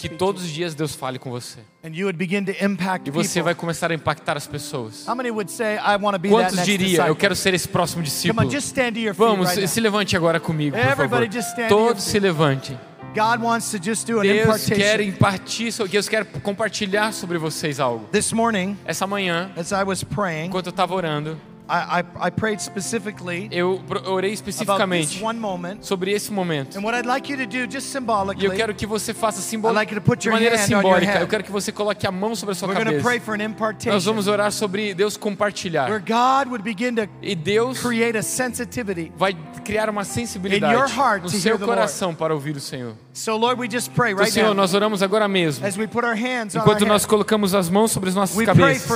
[0.00, 1.58] que todos to os you, dias Deus fale com você.
[1.82, 5.04] and you would begin to impact E você vai começar a impactar as pessoas.
[5.08, 7.08] How many would say, I want to be that Quantos next diria, disciple?
[7.08, 8.46] eu quero ser esse próximo Come discípulo?
[8.46, 11.28] on, just stand to your feet Vamos, se levante agora comigo, por favor.
[11.68, 12.78] Todos se levantem.
[13.12, 18.06] God wants to just do an Deus quer impartir, Deus quer compartilhar sobre vocês algo.
[18.12, 21.36] This morning, Essa manhã, as I was praying, enquanto eu estava orando,
[21.70, 25.86] I, I, I prayed specifically eu orei about this especificamente one moment.
[25.86, 26.76] sobre esse momento.
[26.76, 29.40] And what I'd like you to do, just E symbolically, eu quero que você faça
[29.40, 29.72] simbol...
[29.72, 31.20] Like de maneira simbólica.
[31.20, 33.24] Eu quero que você coloque a mão sobre a sua we're going to pray cabeça.
[33.24, 35.88] for an Nós impartation vamos orar sobre Deus where compartilhar.
[36.00, 39.12] God would begin to E Deus create a sensitivity.
[39.16, 42.94] vai criar uma In your sensibilidade heart no seu coração para ouvir o Senhor.
[43.12, 45.64] So, Lord, we just pray Então, right Senhor, now nós oramos agora mesmo.
[45.64, 48.88] as we put our hands Enquanto nós colocamos as mãos sobre as nossas We cabeças,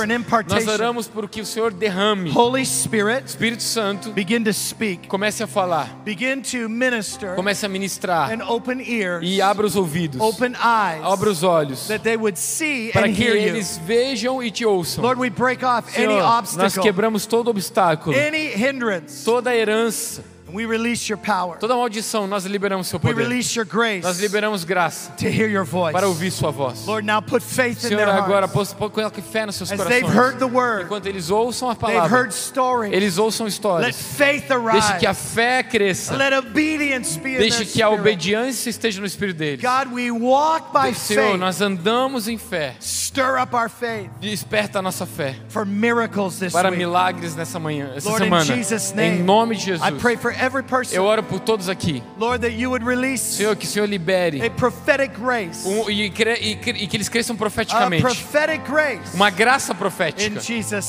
[0.47, 2.31] nós oramos por que o Senhor derrame.
[2.35, 7.69] Holy Spirit, Espírito Santo, begin to speak, comece a falar, begin to minister, comece a
[7.69, 8.31] ministrar.
[8.31, 12.37] and open ears, e abra os ouvidos, open eyes, abra os olhos, that they would
[12.37, 13.49] see para and que hear you.
[13.49, 15.03] eles vejam e te ouçam.
[15.03, 20.23] Lord, we break off any Senhor, nós obstacle, quebramos todo obstáculo, any hindrance, toda herança,
[20.55, 21.57] we release your power.
[21.59, 23.23] toda maldição, nós liberamos seu We poder.
[23.27, 25.91] release your grace Nós liberamos graça to hear your voice.
[25.93, 26.85] para ouvir sua voz.
[26.85, 30.15] Lord, now put faith in Senhor, their agora coloque fé nos seus As they've corações.
[30.15, 32.93] heard the word, Enquanto eles ouçam a they've palavra, heard stories.
[32.93, 33.95] eles ouçam Let histórias.
[33.95, 35.21] faith Deixe que a arise.
[35.33, 36.15] fé cresça.
[36.15, 39.61] Let obedience be in their Deixe que a obediência esteja no espírito deles.
[39.61, 41.39] God, we walk by Senhor, faith.
[41.39, 42.75] nós andamos em fé.
[42.79, 47.91] Stir up our faith Desperta a nossa fé for miracles this para milagres nessa manhã,
[47.95, 48.45] essa Lord, in semana.
[48.45, 50.01] Jesus' name, Em nome de I Jesus.
[50.01, 52.01] pray for every person, Eu oro por todos aqui.
[52.17, 56.03] Lord, that you would release Senhor, que o Senhor libere a prophetic grace, um- e,
[56.03, 58.01] e e que eles cresçam profeticamente.
[58.01, 59.15] prophetic grace.
[59.15, 60.41] Uma graça profética.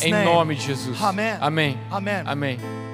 [0.03, 1.03] Em nome de Jesus.
[1.03, 1.37] Amém.
[1.41, 1.79] Amém.
[1.91, 2.23] Amém.
[2.25, 2.86] Amém.